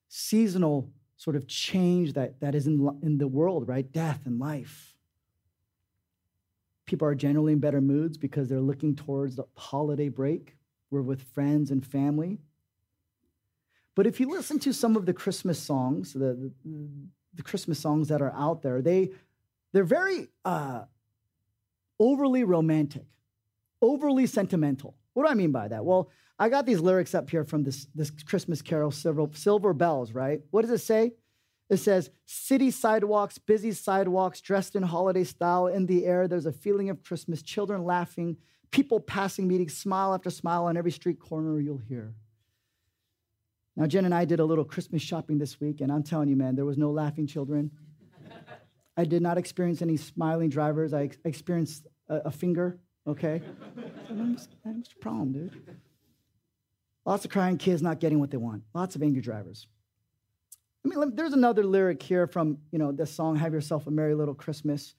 seasonal 0.09 0.89
sort 1.15 1.35
of 1.35 1.47
change 1.47 2.13
that, 2.13 2.39
that 2.41 2.55
is 2.55 2.67
in, 2.67 2.99
in 3.01 3.17
the 3.17 3.27
world, 3.27 3.67
right? 3.67 3.89
Death 3.91 4.21
and 4.25 4.39
life. 4.39 4.95
People 6.85 7.07
are 7.07 7.15
generally 7.15 7.53
in 7.53 7.59
better 7.59 7.79
moods 7.79 8.17
because 8.17 8.49
they're 8.49 8.59
looking 8.59 8.95
towards 8.95 9.35
the 9.35 9.45
holiday 9.55 10.09
break. 10.09 10.57
We're 10.91 11.01
with 11.01 11.21
friends 11.21 11.71
and 11.71 11.85
family. 11.85 12.39
But 13.95 14.05
if 14.05 14.19
you 14.19 14.29
listen 14.29 14.59
to 14.59 14.73
some 14.73 14.97
of 14.97 15.05
the 15.05 15.13
Christmas 15.13 15.59
songs, 15.59 16.13
the, 16.13 16.51
the, 16.65 16.77
the 17.35 17.43
Christmas 17.43 17.79
songs 17.79 18.09
that 18.09 18.21
are 18.21 18.33
out 18.33 18.63
there, 18.63 18.81
they, 18.81 19.11
they're 19.71 19.83
very 19.83 20.27
uh, 20.43 20.81
overly 21.99 22.43
romantic, 22.43 23.05
overly 23.81 24.25
sentimental. 24.25 24.95
What 25.13 25.23
do 25.23 25.29
I 25.29 25.35
mean 25.35 25.51
by 25.51 25.67
that? 25.69 25.85
Well, 25.85 26.09
I 26.39 26.49
got 26.49 26.65
these 26.65 26.79
lyrics 26.79 27.13
up 27.13 27.29
here 27.29 27.43
from 27.43 27.63
this, 27.63 27.87
this 27.93 28.09
Christmas 28.09 28.61
carol, 28.61 28.91
Silver, 28.91 29.27
Silver 29.33 29.73
Bells, 29.73 30.13
right? 30.13 30.41
What 30.51 30.61
does 30.61 30.71
it 30.71 30.79
say? 30.79 31.13
It 31.69 31.77
says, 31.77 32.09
City 32.25 32.71
sidewalks, 32.71 33.37
busy 33.37 33.71
sidewalks, 33.71 34.41
dressed 34.41 34.75
in 34.75 34.83
holiday 34.83 35.23
style. 35.23 35.67
In 35.67 35.85
the 35.85 36.05
air, 36.05 36.27
there's 36.27 36.45
a 36.45 36.51
feeling 36.51 36.89
of 36.89 37.03
Christmas, 37.03 37.41
children 37.41 37.83
laughing, 37.83 38.37
people 38.71 38.99
passing, 38.99 39.47
meeting, 39.47 39.69
smile 39.69 40.13
after 40.13 40.29
smile 40.29 40.65
on 40.65 40.75
every 40.75 40.91
street 40.91 41.19
corner 41.19 41.59
you'll 41.59 41.77
hear. 41.77 42.13
Now, 43.75 43.87
Jen 43.87 44.05
and 44.05 44.13
I 44.13 44.25
did 44.25 44.39
a 44.39 44.45
little 44.45 44.65
Christmas 44.65 45.01
shopping 45.01 45.39
this 45.39 45.59
week, 45.59 45.81
and 45.81 45.91
I'm 45.91 46.03
telling 46.03 46.29
you, 46.29 46.35
man, 46.35 46.55
there 46.55 46.65
was 46.65 46.77
no 46.77 46.91
laughing 46.91 47.25
children. 47.25 47.71
I 48.97 49.05
did 49.05 49.21
not 49.21 49.37
experience 49.37 49.81
any 49.81 49.97
smiling 49.97 50.49
drivers. 50.49 50.93
I 50.93 51.09
experienced 51.25 51.87
a, 52.07 52.17
a 52.25 52.31
finger, 52.31 52.79
okay? 53.07 53.41
What's 54.09 54.47
the 54.89 54.95
problem, 54.99 55.31
dude? 55.31 55.79
Lots 57.05 57.25
of 57.25 57.31
crying 57.31 57.57
kids 57.57 57.81
not 57.81 57.99
getting 57.99 58.19
what 58.19 58.31
they 58.31 58.37
want. 58.37 58.63
Lots 58.73 58.95
of 58.95 59.03
angry 59.03 59.21
drivers. 59.21 59.67
I 60.85 60.89
mean, 60.89 61.15
there's 61.15 61.33
another 61.33 61.63
lyric 61.63 62.01
here 62.01 62.27
from, 62.27 62.57
you 62.71 62.79
know, 62.79 62.91
this 62.91 63.11
song, 63.11 63.35
Have 63.37 63.53
Yourself 63.53 63.87
a 63.87 63.91
Merry 63.91 64.15
Little 64.15 64.33
Christmas. 64.33 64.95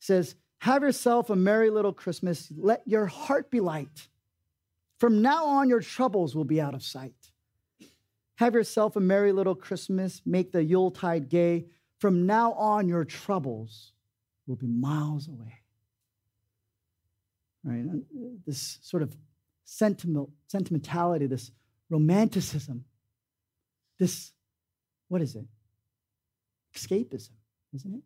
It 0.00 0.04
says, 0.04 0.34
Have 0.58 0.82
yourself 0.82 1.30
a 1.30 1.36
merry 1.36 1.70
little 1.70 1.92
Christmas. 1.92 2.52
Let 2.56 2.82
your 2.86 3.06
heart 3.06 3.50
be 3.50 3.60
light. 3.60 4.08
From 4.98 5.22
now 5.22 5.46
on, 5.46 5.68
your 5.68 5.80
troubles 5.80 6.34
will 6.34 6.44
be 6.44 6.60
out 6.60 6.74
of 6.74 6.82
sight. 6.82 7.14
Have 8.36 8.54
yourself 8.54 8.96
a 8.96 9.00
merry 9.00 9.32
little 9.32 9.54
Christmas. 9.54 10.22
Make 10.24 10.52
the 10.52 10.64
Yuletide 10.64 11.28
gay. 11.28 11.66
From 11.98 12.26
now 12.26 12.52
on, 12.52 12.88
your 12.88 13.04
troubles 13.04 13.92
will 14.46 14.56
be 14.56 14.66
miles 14.66 15.28
away. 15.28 15.60
Right? 17.62 17.84
This 18.46 18.78
sort 18.82 19.02
of 19.02 19.14
sentiment, 19.70 20.28
sentimentality, 20.48 21.26
this 21.26 21.52
romanticism, 21.88 22.84
this, 24.00 24.32
what 25.06 25.22
is 25.22 25.36
it? 25.36 25.44
Escapism, 26.76 27.30
isn't 27.72 27.94
it? 27.94 28.02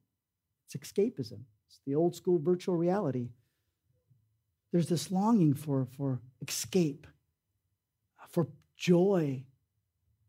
It's 0.66 0.77
escapism. 0.77 1.40
It's 1.66 1.81
the 1.87 1.94
old 1.94 2.14
school 2.14 2.38
virtual 2.38 2.77
reality. 2.77 3.31
There's 4.72 4.88
this 4.88 5.11
longing 5.11 5.55
for, 5.55 5.87
for 5.96 6.20
escape, 6.46 7.07
for 8.29 8.48
joy 8.77 9.44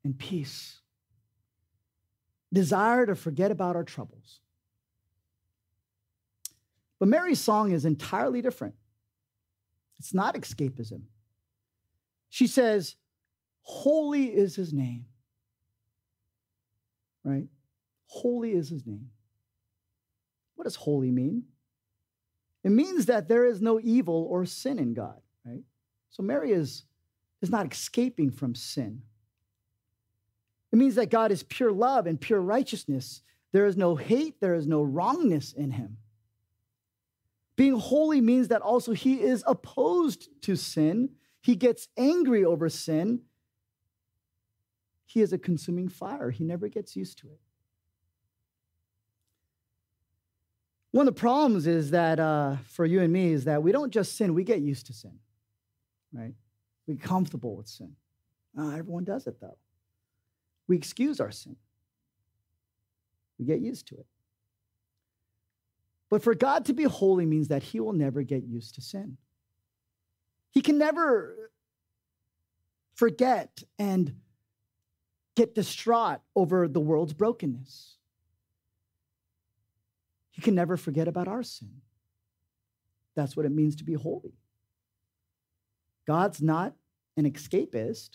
and 0.06 0.18
peace, 0.18 0.80
desire 2.54 3.06
to 3.08 3.16
forget 3.16 3.52
about 3.52 3.76
our 3.76 3.84
troubles. 3.84 4.40
But 6.98 7.10
Mary's 7.10 7.42
song 7.42 7.72
is 7.74 7.84
entirely 7.84 8.42
different. 8.42 8.76
It's 10.00 10.14
not 10.14 10.36
escapism. 10.36 11.02
She 12.36 12.48
says, 12.48 12.98
Holy 13.62 14.26
is 14.26 14.58
his 14.58 14.74
name. 14.74 15.06
Right? 17.24 17.48
Holy 18.08 18.52
is 18.52 18.68
his 18.68 18.86
name. 18.86 19.08
What 20.56 20.66
does 20.66 20.76
holy 20.76 21.12
mean? 21.12 21.44
It 22.66 22.72
means 22.72 23.06
that 23.06 23.30
there 23.30 23.46
is 23.46 23.62
no 23.62 23.80
evil 23.80 24.28
or 24.30 24.44
sin 24.44 24.80
in 24.80 24.94
God, 24.94 25.22
right? 25.46 25.64
So 26.10 26.24
Mary 26.24 26.52
is, 26.52 26.84
is 27.42 27.50
not 27.50 27.72
escaping 27.72 28.32
from 28.32 28.54
sin. 28.54 29.04
It 30.74 30.76
means 30.76 30.96
that 30.96 31.10
God 31.10 31.32
is 31.32 31.42
pure 31.42 31.72
love 31.72 32.06
and 32.06 32.20
pure 32.20 32.42
righteousness. 32.42 33.22
There 33.54 33.66
is 33.66 33.78
no 33.78 33.96
hate, 33.96 34.42
there 34.42 34.56
is 34.56 34.68
no 34.68 34.82
wrongness 34.82 35.54
in 35.54 35.72
him. 35.72 36.00
Being 37.56 37.80
holy 37.80 38.20
means 38.20 38.50
that 38.50 38.62
also 38.62 38.92
he 38.92 39.22
is 39.22 39.42
opposed 39.48 40.28
to 40.42 40.58
sin 40.58 41.12
he 41.46 41.56
gets 41.56 41.90
angry 41.96 42.44
over 42.44 42.70
sin. 42.70 43.22
He 45.06 45.22
is 45.22 45.32
a 45.32 45.38
consuming 45.38 45.90
fire. 45.90 46.32
He 46.32 46.44
never 46.44 46.68
gets 46.70 46.96
used 46.96 47.20
to 47.20 47.28
it. 47.28 47.40
One 50.90 51.08
of 51.08 51.14
the 51.14 51.20
problems 51.20 51.68
is 51.68 51.92
that 51.92 52.20
uh, 52.20 52.56
for 52.70 52.84
you 52.84 53.00
and 53.00 53.14
me 53.14 53.32
is 53.32 53.44
that 53.44 53.62
we 53.62 53.72
don't 53.72 53.92
just 53.92 54.18
sin, 54.18 54.34
we 54.34 54.44
get 54.44 54.62
used 54.62 54.88
to 54.88 54.94
sin, 54.94 55.20
right? 56.12 56.34
We 56.88 56.96
get 56.96 57.04
comfortable 57.04 57.56
with 57.56 57.68
sin. 57.68 57.96
Uh, 58.58 58.72
everyone 58.72 59.04
does 59.04 59.28
it 59.28 59.40
though. 59.40 59.60
We 60.68 60.76
excuse 60.76 61.20
our 61.20 61.30
sin, 61.30 61.58
we 63.38 63.46
get 63.46 63.60
used 63.60 63.88
to 63.90 63.98
it. 63.98 64.08
But 66.10 66.24
for 66.24 66.34
God 66.34 66.66
to 66.66 66.74
be 66.74 66.86
holy 66.86 67.28
means 67.28 67.50
that 67.50 67.62
he 67.62 67.80
will 67.80 67.94
never 67.94 68.24
get 68.24 68.46
used 68.46 68.74
to 68.76 68.82
sin. 68.82 69.18
He 70.56 70.62
can 70.62 70.78
never 70.78 71.52
forget 72.96 73.62
and 73.78 74.16
get 75.36 75.54
distraught 75.54 76.22
over 76.34 76.70
the 76.70 76.80
world's 76.80 77.12
brokenness. 77.12 77.98
He 80.32 80.42
can 80.42 80.56
never 80.56 80.78
forget 80.78 81.10
about 81.10 81.28
our 81.28 81.44
sin. 81.44 81.82
That's 83.16 83.36
what 83.36 83.46
it 83.46 83.52
means 83.52 83.76
to 83.78 83.84
be 83.84 83.96
holy. 83.96 84.34
God's 86.08 86.42
not 86.42 86.74
an 87.18 87.30
escapist, 87.30 88.12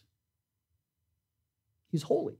He's 1.90 2.02
holy. 2.02 2.38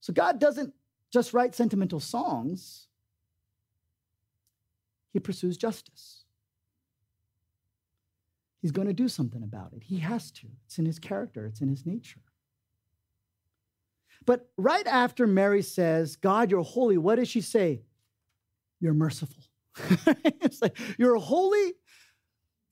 So 0.00 0.12
God 0.12 0.38
doesn't 0.38 0.74
just 1.10 1.32
write 1.32 1.54
sentimental 1.54 2.00
songs, 2.00 2.88
He 5.14 5.20
pursues 5.20 5.56
justice. 5.56 6.25
He's 8.66 8.72
going 8.72 8.88
to 8.88 8.92
do 8.92 9.06
something 9.06 9.44
about 9.44 9.74
it. 9.74 9.84
He 9.84 9.98
has 9.98 10.32
to. 10.32 10.48
It's 10.64 10.76
in 10.80 10.86
his 10.86 10.98
character, 10.98 11.46
it's 11.46 11.60
in 11.60 11.68
his 11.68 11.86
nature. 11.86 12.18
But 14.24 14.50
right 14.56 14.84
after 14.88 15.24
Mary 15.24 15.62
says, 15.62 16.16
God, 16.16 16.50
you're 16.50 16.64
holy, 16.64 16.98
what 16.98 17.14
does 17.14 17.28
she 17.28 17.42
say? 17.42 17.82
You're 18.80 18.92
merciful. 18.92 19.40
it's 20.42 20.60
like, 20.60 20.76
you're 20.98 21.14
holy, 21.14 21.74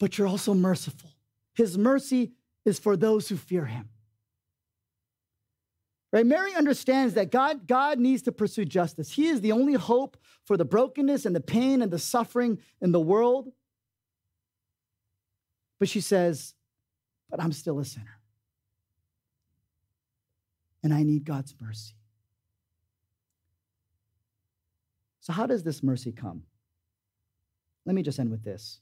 but 0.01 0.19
you're 0.19 0.27
also 0.27 0.53
merciful. 0.53 1.11
His 1.55 1.79
mercy 1.79 2.33
is 2.65 2.81
for 2.81 2.97
those 2.97 3.29
who 3.29 3.37
fear 3.37 3.67
him. 3.67 3.89
Right? 6.13 6.27
Mary 6.27 6.57
understands 6.57 7.15
that 7.15 7.31
God, 7.31 7.69
God 7.69 8.01
needs 8.01 8.23
to 8.23 8.33
pursue 8.33 8.65
justice. 8.65 9.13
He 9.13 9.29
is 9.29 9.43
the 9.43 9.53
only 9.53 9.75
hope 9.75 10.17
for 10.45 10.57
the 10.57 10.65
brokenness 10.65 11.25
and 11.25 11.37
the 11.37 11.41
pain 11.41 11.83
and 11.83 11.93
the 11.93 12.01
suffering 12.01 12.59
in 12.81 12.91
the 12.91 12.99
world. 12.99 13.53
But 15.85 15.91
she 15.91 16.01
says, 16.01 16.55
But 17.29 17.43
I'm 17.43 17.53
still 17.53 17.79
a 17.79 17.85
sinner. 17.85 18.19
And 20.83 20.95
I 20.95 21.03
need 21.03 21.27
God's 21.27 21.55
mercy. 21.61 21.93
So, 25.21 25.35
how 25.35 25.45
does 25.45 25.63
this 25.63 25.83
mercy 25.83 26.11
come? 26.11 26.45
let 27.85 27.95
me 27.95 28.01
just 28.01 28.19
end 28.19 28.31
with 28.31 28.43
this. 28.43 28.81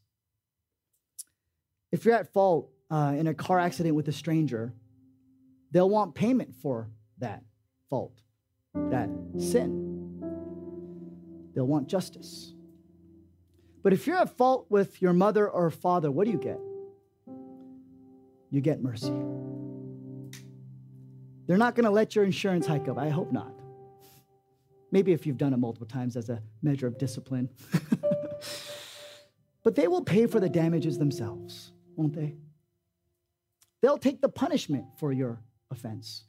If 1.90 2.04
you're 2.04 2.14
at 2.14 2.32
fault 2.32 2.70
uh, 2.88 3.16
in 3.18 3.26
a 3.26 3.34
car 3.34 3.58
accident 3.58 3.96
with 3.96 4.06
a 4.06 4.12
stranger, 4.12 4.72
they'll 5.72 5.90
want 5.90 6.14
payment 6.14 6.54
for 6.54 6.88
that 7.18 7.42
fault, 7.90 8.20
that 8.76 9.10
sin. 9.38 10.22
They'll 11.52 11.66
want 11.66 11.88
justice. 11.88 12.52
But 13.82 13.92
if 13.92 14.06
you're 14.06 14.18
at 14.18 14.36
fault 14.36 14.66
with 14.68 15.02
your 15.02 15.12
mother 15.12 15.50
or 15.50 15.68
father, 15.68 16.08
what 16.08 16.26
do 16.26 16.30
you 16.30 16.38
get? 16.38 16.60
You 18.52 18.60
get 18.60 18.82
mercy. 18.82 19.12
They're 21.46 21.56
not 21.56 21.74
going 21.74 21.86
to 21.86 21.90
let 21.90 22.14
your 22.14 22.24
insurance 22.24 22.66
hike 22.66 22.86
up. 22.86 22.98
I 22.98 23.08
hope 23.08 23.32
not. 23.32 23.52
Maybe 24.90 25.12
if 25.12 25.26
you've 25.26 25.38
done 25.38 25.54
it 25.54 25.56
multiple 25.56 25.86
times 25.86 26.16
as 26.16 26.28
a 26.28 26.42
measure 26.62 26.86
of 26.86 26.98
discipline. 26.98 27.48
but 29.62 29.74
they 29.74 29.88
will 29.88 30.02
pay 30.02 30.26
for 30.26 30.38
the 30.38 30.50
damages 30.50 30.98
themselves, 30.98 31.72
won't 31.96 32.12
they? 32.12 32.36
They'll 33.80 33.96
take 33.96 34.20
the 34.20 34.28
punishment 34.28 34.84
for 34.98 35.12
your 35.12 35.40
offense. 35.70 36.24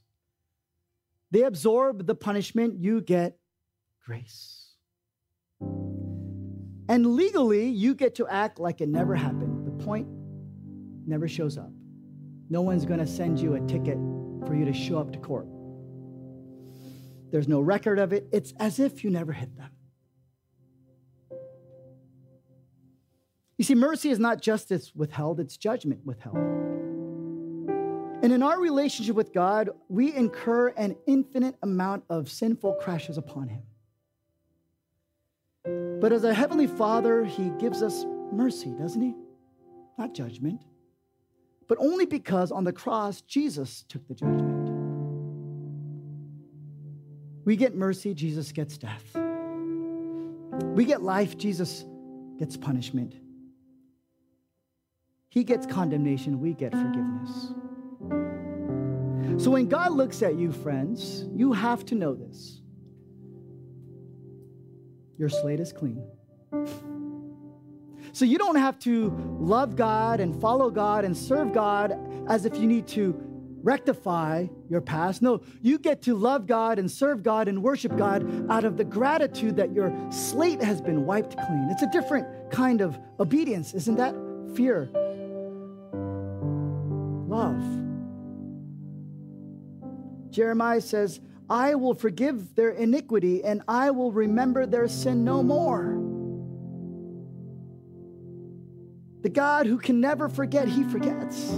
They 1.30 1.42
absorb 1.42 2.08
the 2.08 2.16
punishment, 2.16 2.80
you 2.80 3.02
get 3.02 3.38
grace. 4.06 4.76
And 5.60 7.06
legally, 7.16 7.68
you 7.68 7.96
get 7.96 8.16
to 8.16 8.28
act 8.28 8.60
like 8.60 8.80
it 8.80 8.88
never 8.88 9.14
happened. 9.14 9.68
The 9.68 9.84
point 9.84 10.08
never 11.06 11.28
shows 11.28 11.58
up. 11.58 11.73
No 12.50 12.62
one's 12.62 12.86
going 12.86 13.00
to 13.00 13.08
send 13.08 13.40
you 13.40 13.56
a 13.56 13.62
ticket 13.62 13.98
for 14.46 14.56
you 14.56 14.66
to 14.66 14.74
show 14.74 15.00
up 15.00 15.12
to 15.14 15.20
court. 15.20 15.48
There's 17.32 17.48
no 17.48 17.62
record 17.62 17.98
of 18.00 18.14
it. 18.14 18.28
It's 18.32 18.54
as 18.60 18.80
if 18.80 19.04
you 19.04 19.10
never 19.10 19.34
hit 19.34 19.58
them. 19.58 19.72
You 23.58 23.66
see, 23.66 23.76
mercy 23.76 24.10
is 24.10 24.20
not 24.20 24.42
justice 24.42 24.92
withheld, 24.96 25.40
it's 25.40 25.58
judgment 25.58 26.06
withheld. 26.06 26.38
And 28.24 28.32
in 28.32 28.42
our 28.44 28.60
relationship 28.60 29.16
with 29.16 29.34
God, 29.34 29.70
we 29.90 30.14
incur 30.14 30.70
an 30.70 30.96
infinite 31.08 31.56
amount 31.62 32.04
of 32.10 32.30
sinful 32.30 32.74
crashes 32.76 33.18
upon 33.18 33.50
Him. 33.50 33.64
But 36.00 36.14
as 36.14 36.24
a 36.24 36.34
Heavenly 36.34 36.68
Father, 36.68 37.26
He 37.26 37.52
gives 37.60 37.82
us 37.82 38.06
mercy, 38.32 38.74
doesn't 38.80 39.02
He? 39.02 39.14
Not 39.98 40.14
judgment, 40.14 40.62
but 41.68 41.78
only 41.80 42.06
because 42.06 42.52
on 42.52 42.64
the 42.64 42.74
cross, 42.74 43.22
Jesus 43.22 43.84
took 43.88 44.08
the 44.08 44.14
judgment. 44.14 44.70
We 47.46 47.56
get 47.56 47.76
mercy, 47.76 48.14
Jesus 48.14 48.52
gets 48.52 48.78
death. 48.78 49.16
We 50.76 50.86
get 50.86 51.02
life, 51.02 51.38
Jesus 51.38 51.86
gets 52.38 52.56
punishment. 52.58 53.16
He 55.30 55.44
gets 55.44 55.66
condemnation, 55.66 56.40
we 56.40 56.54
get 56.54 56.72
forgiveness. 56.72 57.54
So 59.44 59.50
when 59.52 59.68
God 59.68 59.94
looks 59.94 60.22
at 60.22 60.36
you, 60.36 60.52
friends, 60.52 61.26
you 61.34 61.54
have 61.54 61.86
to 61.86 61.96
know 61.96 62.14
this 62.14 62.62
your 65.18 65.30
slate 65.30 65.60
is 65.60 65.72
clean. 65.72 66.04
So 68.24 68.28
you 68.28 68.38
don't 68.38 68.56
have 68.56 68.80
to 68.80 69.14
love 69.38 69.76
God 69.76 70.22
and 70.22 70.34
follow 70.40 70.70
God 70.70 71.04
and 71.04 71.18
serve 71.18 71.52
God 71.52 72.00
as 72.30 72.46
if 72.46 72.56
you 72.56 72.66
need 72.68 72.88
to 72.88 73.14
rectify 73.62 74.48
your 74.70 74.80
past. 74.80 75.22
No, 75.22 75.42
you 75.62 75.78
get 75.78 76.04
to 76.04 76.16
love 76.16 76.48
God 76.48 76.80
and 76.80 76.90
serve 76.90 77.22
God 77.22 77.50
and 77.50 77.62
worship 77.62 77.98
God 77.98 78.50
out 78.50 78.64
of 78.64 78.78
the 78.78 78.86
gratitude 78.86 79.58
that 79.58 79.74
your 79.74 79.94
slate 80.10 80.64
has 80.64 80.80
been 80.80 81.06
wiped 81.06 81.36
clean. 81.36 81.68
It's 81.70 81.82
a 81.82 81.92
different 81.92 82.50
kind 82.50 82.80
of 82.80 82.98
obedience, 83.20 83.74
isn't 83.74 83.98
that? 83.98 84.16
Fear, 84.56 84.90
love. 87.28 87.62
Jeremiah 90.30 90.80
says, 90.80 91.20
I 91.50 91.76
will 91.76 91.94
forgive 91.94 92.56
their 92.56 92.70
iniquity 92.70 93.44
and 93.44 93.64
I 93.68 93.92
will 93.92 94.14
remember 94.14 94.66
their 94.66 94.88
sin 94.88 95.26
no 95.26 95.44
more. 95.44 96.03
The 99.24 99.30
God 99.30 99.66
who 99.66 99.78
can 99.78 100.00
never 100.02 100.28
forget, 100.28 100.68
he 100.68 100.84
forgets. 100.84 101.50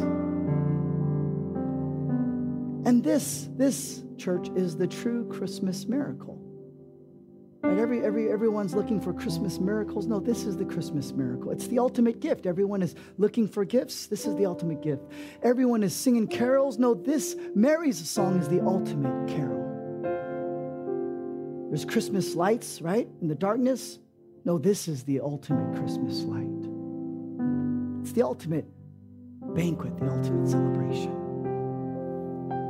And 2.86 3.03
this, 3.03 3.49
this 3.57 4.03
church 4.18 4.49
is 4.55 4.78
the 4.78 4.86
true 4.86 5.28
Christmas 5.28 5.88
miracle. 5.88 6.39
Right? 7.63 7.80
Every, 7.80 8.05
every, 8.05 8.32
everyone's 8.32 8.76
looking 8.76 9.01
for 9.01 9.11
Christmas 9.11 9.59
miracles. 9.59 10.05
No, 10.05 10.20
this 10.20 10.43
is 10.43 10.55
the 10.55 10.66
Christmas 10.66 11.11
miracle. 11.11 11.49
It's 11.49 11.66
the 11.66 11.80
ultimate 11.80 12.20
gift. 12.20 12.45
Everyone 12.45 12.84
is 12.84 12.93
looking 13.18 13.47
for 13.47 13.66
gifts. 13.66 14.05
This 14.05 14.28
is 14.28 14.36
the 14.36 14.45
ultimate 14.45 14.84
gift. 14.84 15.01
Everyone 15.41 15.82
is 15.82 15.95
singing 15.95 16.28
carols. 16.28 16.78
No, 16.78 16.93
this 16.93 17.36
Mary's 17.55 18.07
song 18.07 18.39
is 18.39 18.47
the 18.47 18.61
ultimate 18.61 19.28
carol. 19.28 19.63
There's 21.70 21.86
Christmas 21.86 22.36
lights, 22.36 22.80
right? 22.80 23.07
In 23.22 23.28
the 23.28 23.34
darkness. 23.34 23.97
No, 24.45 24.59
this 24.59 24.88
is 24.88 25.03
the 25.03 25.20
ultimate 25.22 25.76
Christmas 25.76 26.22
light. 26.22 26.54
The 28.16 28.24
ultimate 28.24 28.66
banquet, 29.41 29.97
the 29.97 30.09
ultimate 30.09 30.47
celebration. 30.47 31.11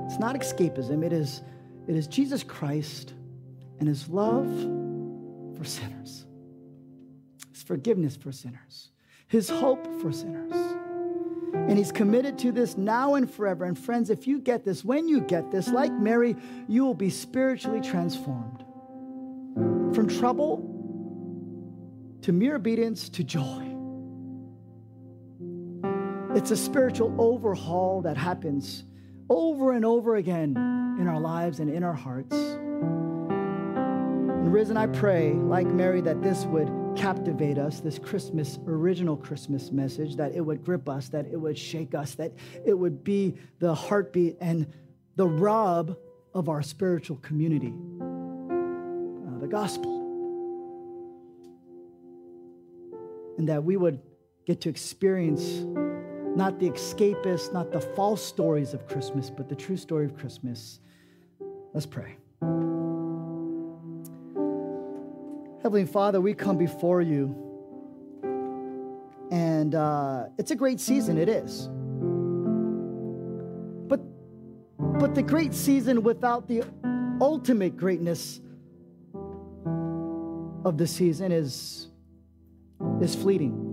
It's 0.08 0.20
not 0.20 0.36
escapism, 0.36 1.06
it 1.06 1.14
is, 1.14 1.44
it 1.88 1.96
is 1.96 2.08
Jesus 2.08 2.42
Christ 2.42 3.14
and 3.80 3.88
his 3.88 4.10
love 4.10 4.48
for 5.56 5.64
sinners, 5.64 6.26
his 7.54 7.62
forgiveness 7.62 8.16
for 8.16 8.32
sinners, 8.32 8.90
his 9.28 9.48
hope 9.48 9.86
for 10.02 10.12
sinners. 10.12 10.52
And 11.54 11.78
he's 11.78 11.92
committed 11.92 12.40
to 12.40 12.52
this 12.52 12.76
now 12.76 13.14
and 13.14 13.30
forever. 13.30 13.66
And 13.66 13.78
friends, 13.78 14.10
if 14.10 14.26
you 14.26 14.40
get 14.40 14.66
this, 14.66 14.84
when 14.84 15.08
you 15.08 15.22
get 15.22 15.52
this, 15.52 15.68
like 15.68 15.92
Mary, 15.94 16.36
you 16.68 16.84
will 16.84 16.96
be 16.96 17.12
spiritually 17.12 17.82
transformed 17.82 18.66
from 19.96 20.08
trouble 20.08 20.58
to 22.24 22.32
mere 22.32 22.56
obedience 22.56 23.10
to 23.10 23.24
joy. 23.24 23.65
It's 26.36 26.52
a 26.52 26.58
spiritual 26.58 27.16
overhaul 27.18 28.02
that 28.02 28.18
happens 28.18 28.84
over 29.30 29.72
and 29.72 29.86
over 29.86 30.18
again 30.18 30.52
in 31.00 31.08
our 31.08 31.18
lives 31.18 31.62
and 31.62 31.70
in 31.70 31.82
our 31.82 31.94
hearts. 31.94 32.36
And 32.36 33.32
risen, 34.52 34.76
I 34.76 34.88
pray, 34.88 35.32
like 35.32 35.66
Mary, 35.66 36.02
that 36.02 36.22
this 36.22 36.44
would 36.44 36.70
captivate 36.98 37.58
us, 37.58 37.80
this 37.80 37.98
Christmas, 37.98 38.60
original 38.68 39.16
Christmas 39.16 39.72
message, 39.72 40.18
that 40.18 40.36
it 40.36 40.42
would 40.42 40.66
grip 40.66 40.90
us, 40.90 41.08
that 41.08 41.26
it 41.26 41.38
would 41.38 41.58
shake 41.58 41.96
us, 41.96 42.16
that 42.16 42.34
it 42.66 42.74
would 42.74 43.02
be 43.02 43.36
the 43.60 43.74
heartbeat 43.74 44.36
and 44.42 44.68
the 45.16 45.26
rub 45.26 45.98
of 46.34 46.50
our 46.50 46.62
spiritual 46.62 47.16
community 47.18 47.74
uh, 48.02 49.40
the 49.40 49.48
gospel. 49.48 50.02
And 53.38 53.48
that 53.48 53.64
we 53.64 53.78
would 53.78 54.02
get 54.46 54.60
to 54.62 54.70
experience 54.70 55.66
not 56.36 56.60
the 56.60 56.70
escapist, 56.70 57.54
not 57.54 57.72
the 57.72 57.80
false 57.80 58.24
stories 58.24 58.74
of 58.74 58.88
Christmas, 58.88 59.30
but 59.30 59.48
the 59.48 59.56
true 59.56 59.78
story 59.78 60.06
of 60.06 60.18
Christmas. 60.18 60.80
Let's 61.74 61.86
pray. 61.86 62.18
Heavenly 65.64 65.86
Father, 65.86 66.22
we 66.22 66.34
come 66.34 66.58
before 66.58 67.02
you. 67.02 67.36
And 69.32 69.74
uh, 69.74 70.26
it's 70.38 70.52
a 70.52 70.56
great 70.56 70.80
season, 70.80 71.18
it 71.18 71.28
is. 71.28 71.70
But, 73.88 74.02
but 75.00 75.16
the 75.16 75.24
great 75.24 75.54
season 75.54 76.04
without 76.04 76.48
the 76.48 76.64
ultimate 77.20 77.78
greatness 77.78 78.42
of 80.64 80.78
the 80.78 80.86
season 80.86 81.32
is, 81.32 81.88
is 83.02 83.16
fleeting. 83.16 83.65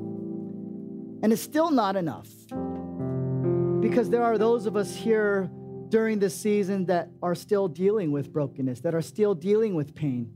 And 1.22 1.32
it's 1.32 1.42
still 1.42 1.70
not 1.70 1.96
enough. 1.96 2.28
Because 3.80 4.10
there 4.10 4.22
are 4.24 4.38
those 4.38 4.66
of 4.66 4.76
us 4.76 4.94
here 4.94 5.50
during 5.88 6.18
this 6.18 6.34
season 6.34 6.86
that 6.86 7.10
are 7.22 7.34
still 7.34 7.68
dealing 7.68 8.10
with 8.12 8.32
brokenness, 8.32 8.80
that 8.80 8.94
are 8.94 9.02
still 9.02 9.34
dealing 9.34 9.74
with 9.74 9.94
pain, 9.94 10.34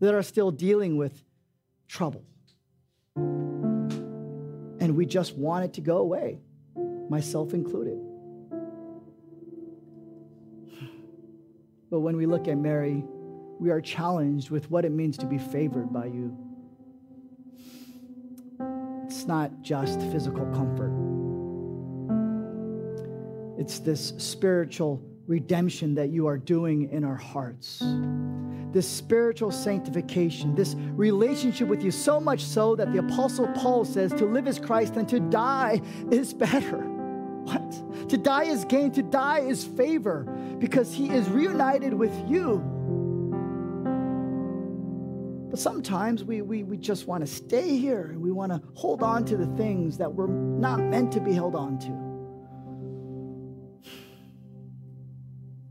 that 0.00 0.14
are 0.14 0.22
still 0.22 0.50
dealing 0.50 0.96
with 0.96 1.24
trouble. 1.88 2.24
And 3.16 4.94
we 4.96 5.06
just 5.06 5.36
want 5.36 5.64
it 5.64 5.72
to 5.74 5.80
go 5.80 5.98
away, 5.98 6.40
myself 7.08 7.54
included. 7.54 7.98
But 11.90 12.00
when 12.00 12.16
we 12.16 12.26
look 12.26 12.48
at 12.48 12.58
Mary, 12.58 13.04
we 13.58 13.70
are 13.70 13.80
challenged 13.80 14.50
with 14.50 14.70
what 14.70 14.84
it 14.84 14.92
means 14.92 15.16
to 15.18 15.26
be 15.26 15.38
favored 15.38 15.92
by 15.92 16.06
you. 16.06 16.36
It's 19.06 19.24
not 19.24 19.62
just 19.62 20.00
physical 20.10 20.44
comfort, 20.46 20.90
it's 23.56 23.78
this 23.78 24.14
spiritual 24.18 25.00
redemption 25.28 25.94
that 25.94 26.08
you 26.08 26.26
are 26.26 26.36
doing 26.36 26.90
in 26.90 27.04
our 27.04 27.14
hearts. 27.14 27.84
this 28.72 28.88
spiritual 28.88 29.52
sanctification, 29.52 30.56
this 30.56 30.74
relationship 30.74 31.68
with 31.68 31.84
you, 31.84 31.92
so 31.92 32.20
much 32.20 32.42
so 32.42 32.74
that 32.74 32.92
the 32.92 32.98
Apostle 32.98 33.46
Paul 33.54 33.84
says 33.84 34.12
to 34.14 34.26
live 34.26 34.48
is 34.48 34.58
Christ 34.58 34.96
and 34.96 35.08
to 35.08 35.20
die 35.20 35.80
is 36.10 36.34
better. 36.34 36.78
What? 37.46 38.08
To 38.08 38.18
die 38.18 38.46
is 38.46 38.64
gain, 38.64 38.90
to 38.90 39.04
die 39.04 39.38
is 39.38 39.64
favor 39.64 40.24
because 40.58 40.92
he 40.92 41.10
is 41.10 41.28
reunited 41.28 41.94
with 41.94 42.12
you. 42.28 42.60
But 45.56 45.62
sometimes 45.62 46.22
we, 46.22 46.42
we, 46.42 46.64
we 46.64 46.76
just 46.76 47.06
want 47.06 47.22
to 47.22 47.26
stay 47.26 47.78
here 47.78 48.08
and 48.12 48.20
we 48.20 48.30
want 48.30 48.52
to 48.52 48.60
hold 48.74 49.02
on 49.02 49.24
to 49.24 49.38
the 49.38 49.46
things 49.56 49.96
that 49.96 50.12
we're 50.12 50.26
not 50.26 50.80
meant 50.80 51.12
to 51.12 51.20
be 51.20 51.32
held 51.32 51.54
on 51.54 51.78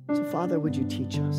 to. 0.08 0.16
So, 0.16 0.24
Father, 0.32 0.58
would 0.58 0.76
you 0.76 0.86
teach 0.86 1.20
us? 1.20 1.38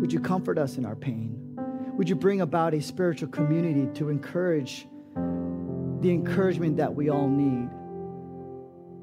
Would 0.00 0.12
you 0.12 0.20
comfort 0.20 0.58
us 0.58 0.76
in 0.76 0.86
our 0.86 0.94
pain? 0.94 1.58
Would 1.96 2.08
you 2.08 2.14
bring 2.14 2.40
about 2.40 2.72
a 2.72 2.80
spiritual 2.80 3.30
community 3.30 3.88
to 3.98 4.08
encourage 4.08 4.86
the 5.16 6.12
encouragement 6.12 6.76
that 6.76 6.94
we 6.94 7.08
all 7.08 7.28
need? 7.28 7.68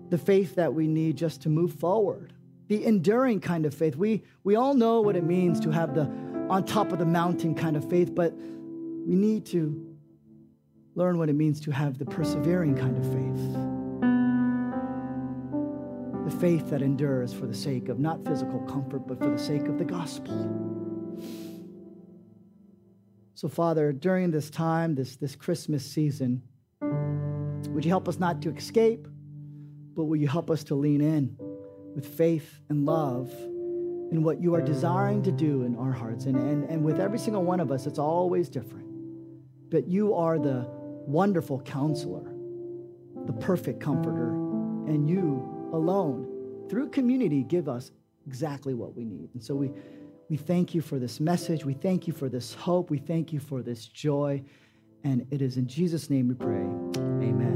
The 0.10 0.18
faith 0.18 0.56
that 0.56 0.74
we 0.74 0.88
need 0.88 1.18
just 1.18 1.42
to 1.42 1.50
move 1.50 1.74
forward, 1.74 2.32
the 2.70 2.86
enduring 2.86 3.42
kind 3.42 3.66
of 3.66 3.74
faith. 3.74 3.98
We, 3.98 4.24
we 4.46 4.56
all 4.56 4.74
know 4.74 5.02
what 5.02 5.18
it 5.18 5.26
means 5.26 5.60
to 5.60 5.72
have 5.72 5.94
the 5.94 6.10
on 6.50 6.66
top 6.66 6.92
of 6.92 7.00
the 7.00 7.06
mountain 7.06 7.56
kind 7.56 7.76
of 7.76 7.90
faith, 7.90 8.14
but 8.14 8.34
we 8.34 9.16
need 9.16 9.46
to 9.48 9.96
learn 10.96 11.18
what 11.18 11.30
it 11.30 11.34
means 11.34 11.60
to 11.62 11.72
have 11.72 11.98
the 11.98 12.06
persevering 12.06 12.76
kind 12.76 12.98
of 12.98 13.04
faith. 13.04 13.54
The 16.26 16.40
faith 16.40 16.70
that 16.70 16.82
endures 16.82 17.34
for 17.34 17.48
the 17.48 17.54
sake 17.54 17.90
of 17.90 18.00
not 18.00 18.24
physical 18.26 18.60
comfort, 18.62 19.08
but 19.08 19.20
for 19.20 19.30
the 19.30 19.40
sake 19.40 19.68
of 19.68 19.78
the 19.78 19.84
gospel. 19.84 20.64
So, 23.36 23.50
Father, 23.50 23.92
during 23.92 24.32
this 24.32 24.50
time, 24.50 24.96
this, 24.96 25.18
this 25.18 25.36
Christmas 25.36 25.86
season, 25.86 26.44
would 26.82 27.84
you 27.84 27.90
help 27.92 28.08
us 28.08 28.20
not 28.20 28.42
to 28.44 28.56
escape, 28.56 29.08
but 29.96 30.06
will 30.06 30.16
you 30.16 30.28
help 30.28 30.50
us 30.50 30.64
to 30.66 30.76
lean 30.76 31.02
in 31.02 31.36
with 31.96 32.06
faith 32.06 32.62
and 32.70 32.86
love 32.86 33.30
in 34.14 34.22
what 34.22 34.40
you 34.40 34.54
are 34.54 34.62
desiring 34.62 35.24
to 35.24 35.32
do 35.32 35.64
in 35.64 35.76
our 35.76 35.92
hearts? 35.92 36.26
And, 36.26 36.38
and, 36.38 36.70
and 36.70 36.84
with 36.84 37.00
every 37.00 37.18
single 37.18 37.44
one 37.44 37.60
of 37.60 37.72
us, 37.72 37.88
it's 37.88 37.98
always 37.98 38.48
different. 38.48 38.88
But 39.72 39.88
you 39.88 40.14
are 40.14 40.38
the 40.38 40.68
wonderful 41.08 41.60
counselor, 41.62 42.32
the 43.26 43.34
perfect 43.34 43.80
comforter, 43.80 44.30
and 44.88 45.10
you 45.10 45.70
alone, 45.74 46.68
through 46.70 46.92
community, 46.92 47.44
give 47.44 47.68
us 47.68 47.92
exactly 48.28 48.76
what 48.76 48.96
we 48.96 49.04
need. 49.04 49.30
And 49.34 49.44
so 49.44 49.56
we, 49.56 49.72
we 50.30 50.38
thank 50.38 50.76
you 50.76 50.82
for 50.82 51.00
this 51.00 51.20
message. 51.20 51.66
We 51.66 51.74
thank 51.74 52.06
you 52.06 52.14
for 52.14 52.30
this 52.30 52.54
hope. 52.54 52.92
We 52.92 53.00
thank 53.00 53.34
you 53.34 53.40
for 53.40 53.64
this 53.64 53.88
joy. 53.88 54.44
And 55.04 55.26
it 55.32 55.42
is 55.42 55.58
in 55.58 55.68
Jesus' 55.68 56.12
name 56.12 56.28
we 56.28 56.36
pray. 56.36 56.62
Amen. 57.28 57.53